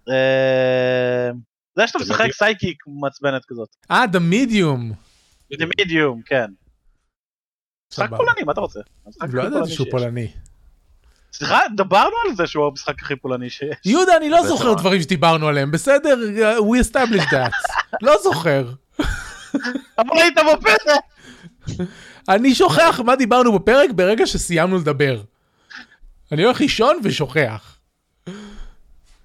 [0.09, 1.31] אה,
[1.77, 2.33] זה שאתה משחק.
[2.33, 3.69] psychic מעצבנת כזאת.
[3.91, 4.95] אה, The Medium.
[5.59, 6.47] זה מידיום, כן.
[7.93, 8.11] משחק.
[8.17, 8.81] פולני, מה אתה רוצה?
[9.33, 9.87] לא ידעתי שהוא.
[9.91, 10.29] פולני.
[11.33, 13.77] סליחה, דיברנו על זה שהוא המשחק הכי פולני שיש.
[13.85, 14.47] יהודה, אני לא.
[14.47, 16.17] זוכר דברים שדיברנו עליהם, בסדר?
[16.37, 17.53] uh, We established that.
[18.03, 18.73] לא זוכר.
[19.99, 21.03] אבל היית בפרק!
[22.29, 25.21] אני שוכח מה דיברנו בפרק ברגע שסיימנו לדבר.
[26.33, 27.74] אני הולך לישון ושוכח.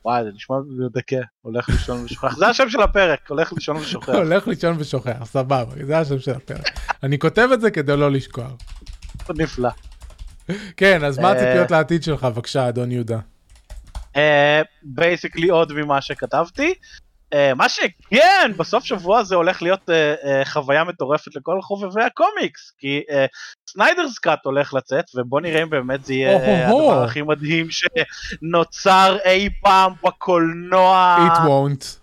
[0.06, 1.22] וואי, זה נשמע מדכא.
[1.42, 2.36] הולך לישון ושוכח.
[2.36, 4.10] זה השם של הפרק, הולך לישון ושוכח.
[4.24, 6.80] הולך לישון ושוכח, סבבה, זה השם של הפרק.
[7.04, 8.52] אני כותב את זה כדי לא לשכוח.
[9.36, 9.70] נפלא.
[10.78, 11.32] כן, אז מה אה.
[11.32, 13.20] הציפיות לעתיד שלך, בבקשה, אדון יהודה?
[14.84, 16.74] basically עוד ממה שכתבתי.
[17.34, 22.72] אה, מה שכן, בסוף שבוע זה הולך להיות אה, אה, חוויה מטורפת לכל חובבי הקומיקס,
[22.78, 23.02] כי
[23.70, 26.68] Snyder's Cut הולך לצאת, ובוא נראה אם באמת זה יהיה.
[26.68, 31.18] הדבר הכי מדהים שנוצר אי פעם בקולנוע.
[31.34, 32.00] It won't.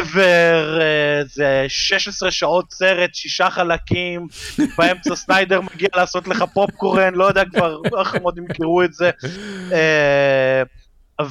[0.00, 4.26] ever, אה, זה 16 שעות סרט, שישה חלקים,
[4.78, 9.10] באמצע סניידר מגיע לעשות לך פופקורן, לא יודע כבר איך הם עוד ימכרו את זה.
[9.72, 10.62] אה,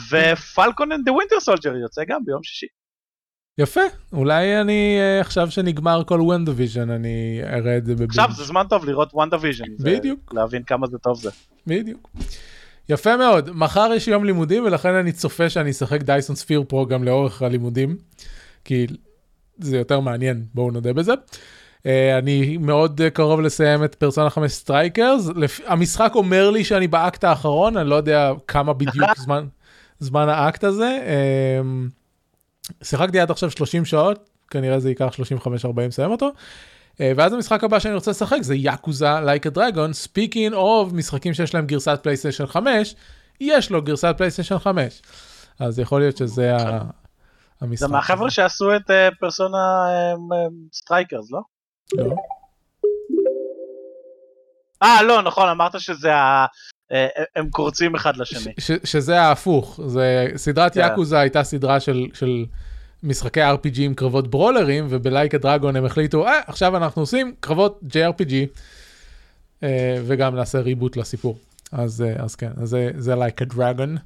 [0.10, 2.81] ו Falcon and the Winter Soldier יוצא גם ביום שישי.
[3.62, 3.82] יפה,
[4.14, 8.10] אולי אני, אה, עכשיו שנגמר כל WandaVision, אני אראה את זה ב binge.
[8.10, 9.66] עכשיו זה זמן טוב לראות WandaVision.
[9.80, 10.34] בדיוק.
[10.34, 11.30] להבין כמה זה טוב זה.
[11.68, 12.10] בדיוק.
[12.90, 17.04] יפה מאוד, מחר יש יום לימודים ולכן אני צופה שאני אשחק Dyson Sphere Pro גם
[17.04, 17.98] לאורך הלימודים,
[18.66, 18.88] כי
[19.60, 21.14] זה יותר מעניין, בואו נודה בזה.
[21.14, 21.84] Uh,
[22.18, 25.60] אני מאוד uh, קרוב לסיים את פרסונה 5 Strikers, לפ...
[25.66, 29.46] המשחק אומר לי שאני באקט האחרון, אני לא יודע כמה בדיוק זמן,
[30.00, 31.00] זמן האקט הזה.
[31.06, 32.01] Uh,
[32.84, 36.32] שיחקתי עד עכשיו 30 שעות, כנראה זה ייקח 35-40 לסיים אותו.
[36.92, 41.34] Uh, ואז המשחק הבא שאני רוצה לשחק זה Yakuza Like a Dragon, speaking of משחקים
[41.34, 42.96] שיש להם גרסת פלייסטיישן 5,
[43.42, 45.02] יש לו גרסת פלייסטיישן 5.
[45.60, 46.82] אז יכול להיות שזה ה-
[47.62, 47.88] המשחק.
[47.88, 48.30] זה מהחבר'ה.
[48.30, 51.40] שעשו את אה, פרסונה אה, אה, Strikers, לא?
[51.98, 52.16] לא.
[54.84, 56.14] אה, לא, נכון, אמרת שזה.
[56.14, 56.46] אה,
[57.36, 58.54] הם קורצים אחד לשני.
[58.58, 60.80] ש- שזה ההפוך, זה סדרת כן.
[60.80, 62.46] Yakuza הייתה סדרה של, של
[63.04, 67.34] משחקי RPG עם קרבות ברולרים, וב Like a Dragon הם החליטו, אה, עכשיו אנחנו עושים
[67.40, 68.34] קרבות JRPG,
[69.64, 71.38] אה, וגם נעשה reboot לסיפור.
[71.72, 73.98] אז, אה, אז כן, אז זה, זה לייק הדרגון,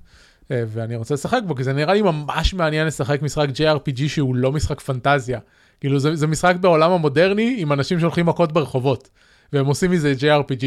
[0.52, 4.36] אה, ואני רוצה לשחק בו, כי זה נראה לי ממש מעניין לשחק משחק JRPG שהוא
[4.36, 5.40] לא משחק פנטזיה.
[5.82, 9.10] כאילו זה, זה משחק בעולם המודרני עם אנשים שהולכים מכות ברחובות,
[9.54, 10.66] והם עושים מזה JRPG.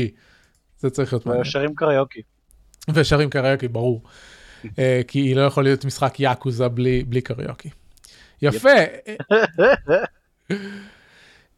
[0.79, 1.45] זה צריך להיות מעניין.
[1.45, 2.22] שרים קריוקי.
[2.95, 4.03] ושרים קריוקי, ברור.
[4.79, 7.70] אה, כי לא יכול להיות משחק יאקוזה בלי, בלי קריוקי.
[8.43, 8.68] יפה.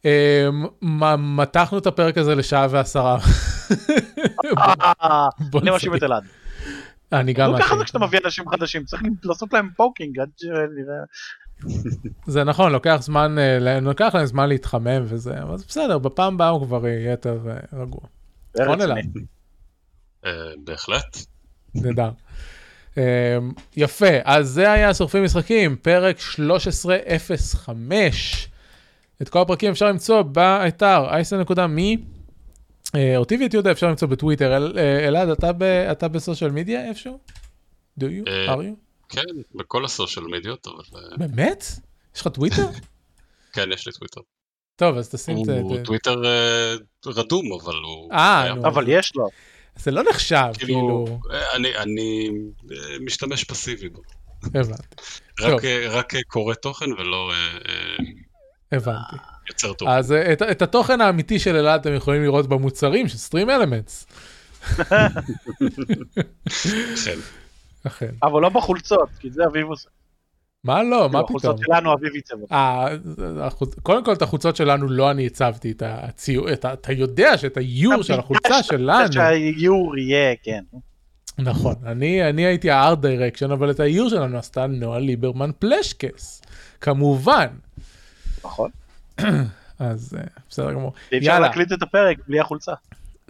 [0.05, 0.49] אה,
[1.17, 3.17] מתחנו את הפרק הזה לשעה ועשרה.
[5.61, 5.95] אני מאשים.
[5.95, 6.23] את אלעד.
[7.11, 7.77] אני גם ככה.
[7.77, 11.03] זה כשאתה מביא אנשים חדשים, צריך לעשות להם fucking עד שנראה.
[12.25, 16.65] זה נכון, לוקח זמן, אה, לוקח להם זמן להתחמם וזה, אבל בסדר, בפעם הבאה הוא
[16.65, 17.39] כבר יהיה יותר
[17.73, 18.01] רגוע.
[18.55, 18.93] נכון רציני.
[18.93, 19.17] אלעד?
[20.25, 20.31] אה,
[20.63, 21.17] בהחלט.
[21.75, 22.09] נהדר.
[22.95, 22.99] Um,
[23.77, 28.47] יפה, אז זה היה שורפים משחקים, פרק 1305.
[29.21, 31.97] את כל הפרקים אפשר למצוא באתר אייסן.מי.
[32.87, 34.57] Uh, אותי ואת יהודה אפשר למצוא בטוויטר.
[34.57, 35.29] אל, אלעד,
[35.91, 37.19] אתה, בסושיאל מדיה איפשהו?
[37.99, 38.23] do you?
[38.27, 38.75] אה, are you?
[39.09, 39.21] כן,
[39.55, 41.65] בכל הסושיאל מדיות, אבל אה, באמת?
[42.15, 42.67] יש לך טוויטר?
[43.53, 44.21] כן, יש לי טוויטר.
[44.81, 45.59] טוב, אז תשים את זה.
[45.59, 46.73] הוא טוויטר אה,
[47.05, 48.11] רדום, אבל הוא...
[48.13, 48.53] אה.
[48.53, 48.67] נו.
[48.67, 49.27] אבל יש לו.
[49.75, 52.29] זה לא נחשב, כאילו, כאילו, אה, אני- אני
[52.71, 52.75] אה,
[53.05, 54.01] משתמש פסיבי בו.
[54.43, 57.31] הבנתי, רק, קורא תוכן ולא
[58.71, 59.15] הבנתי.
[59.49, 59.87] יוצר טוב.
[59.87, 64.07] אז את, את התוכן האמיתי של אלעד אתם יכולים לראות במוצרים של סטרים אלמנטס.
[67.05, 67.19] כן.
[67.87, 68.11] אכן.
[68.23, 69.89] אבל לא בחולצות, כי זה אביב עושה.
[70.63, 71.23] מה לא, מה פתאום?
[71.23, 72.11] בחולצות שלנו אביב.
[72.31, 72.53] אותם.
[72.55, 73.49] אה,
[73.83, 78.19] קודם כל את החולצות שלנו לא אני הצבתי, את הציור, אתה יודע שאת האיור של
[78.19, 80.63] החולצה שלנו, שהאיור יהיה, כן.
[81.39, 86.41] נכון, אני אני הייתי הארט דירקשן, אבל את האיור שלנו עשתה נועה ליברמן פלשקס,
[86.81, 87.47] כמובן,
[88.45, 88.69] נכון.
[89.79, 92.73] אז אה, בסדר גמור, אי אפשר להקליט את הפרק בלי החולצה.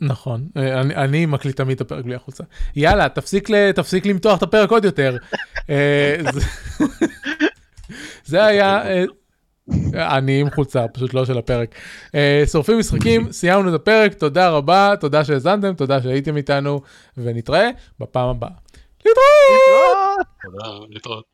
[0.01, 2.43] נכון, אה, אני, אני מקליט תמיד את הפרק בלי החולצה,
[2.75, 5.17] יאללה, תפסיק, ל, תפסיק למתוח את הפרק עוד יותר,
[5.69, 6.41] אה, זה,
[8.25, 9.03] זה היה, אה,
[10.17, 11.75] אני עם חולצה, פשוט לא של הפרק.
[12.51, 16.81] שורפים משחקים, סיימנו את הפרק, תודה רבה, תודה שהאזנתם, תודה שהייתם איתנו,
[17.17, 17.69] ונתראה
[17.99, 18.49] בפעם הבאה.
[19.05, 20.27] להתראות!
[20.43, 21.30] תודה, להתראות.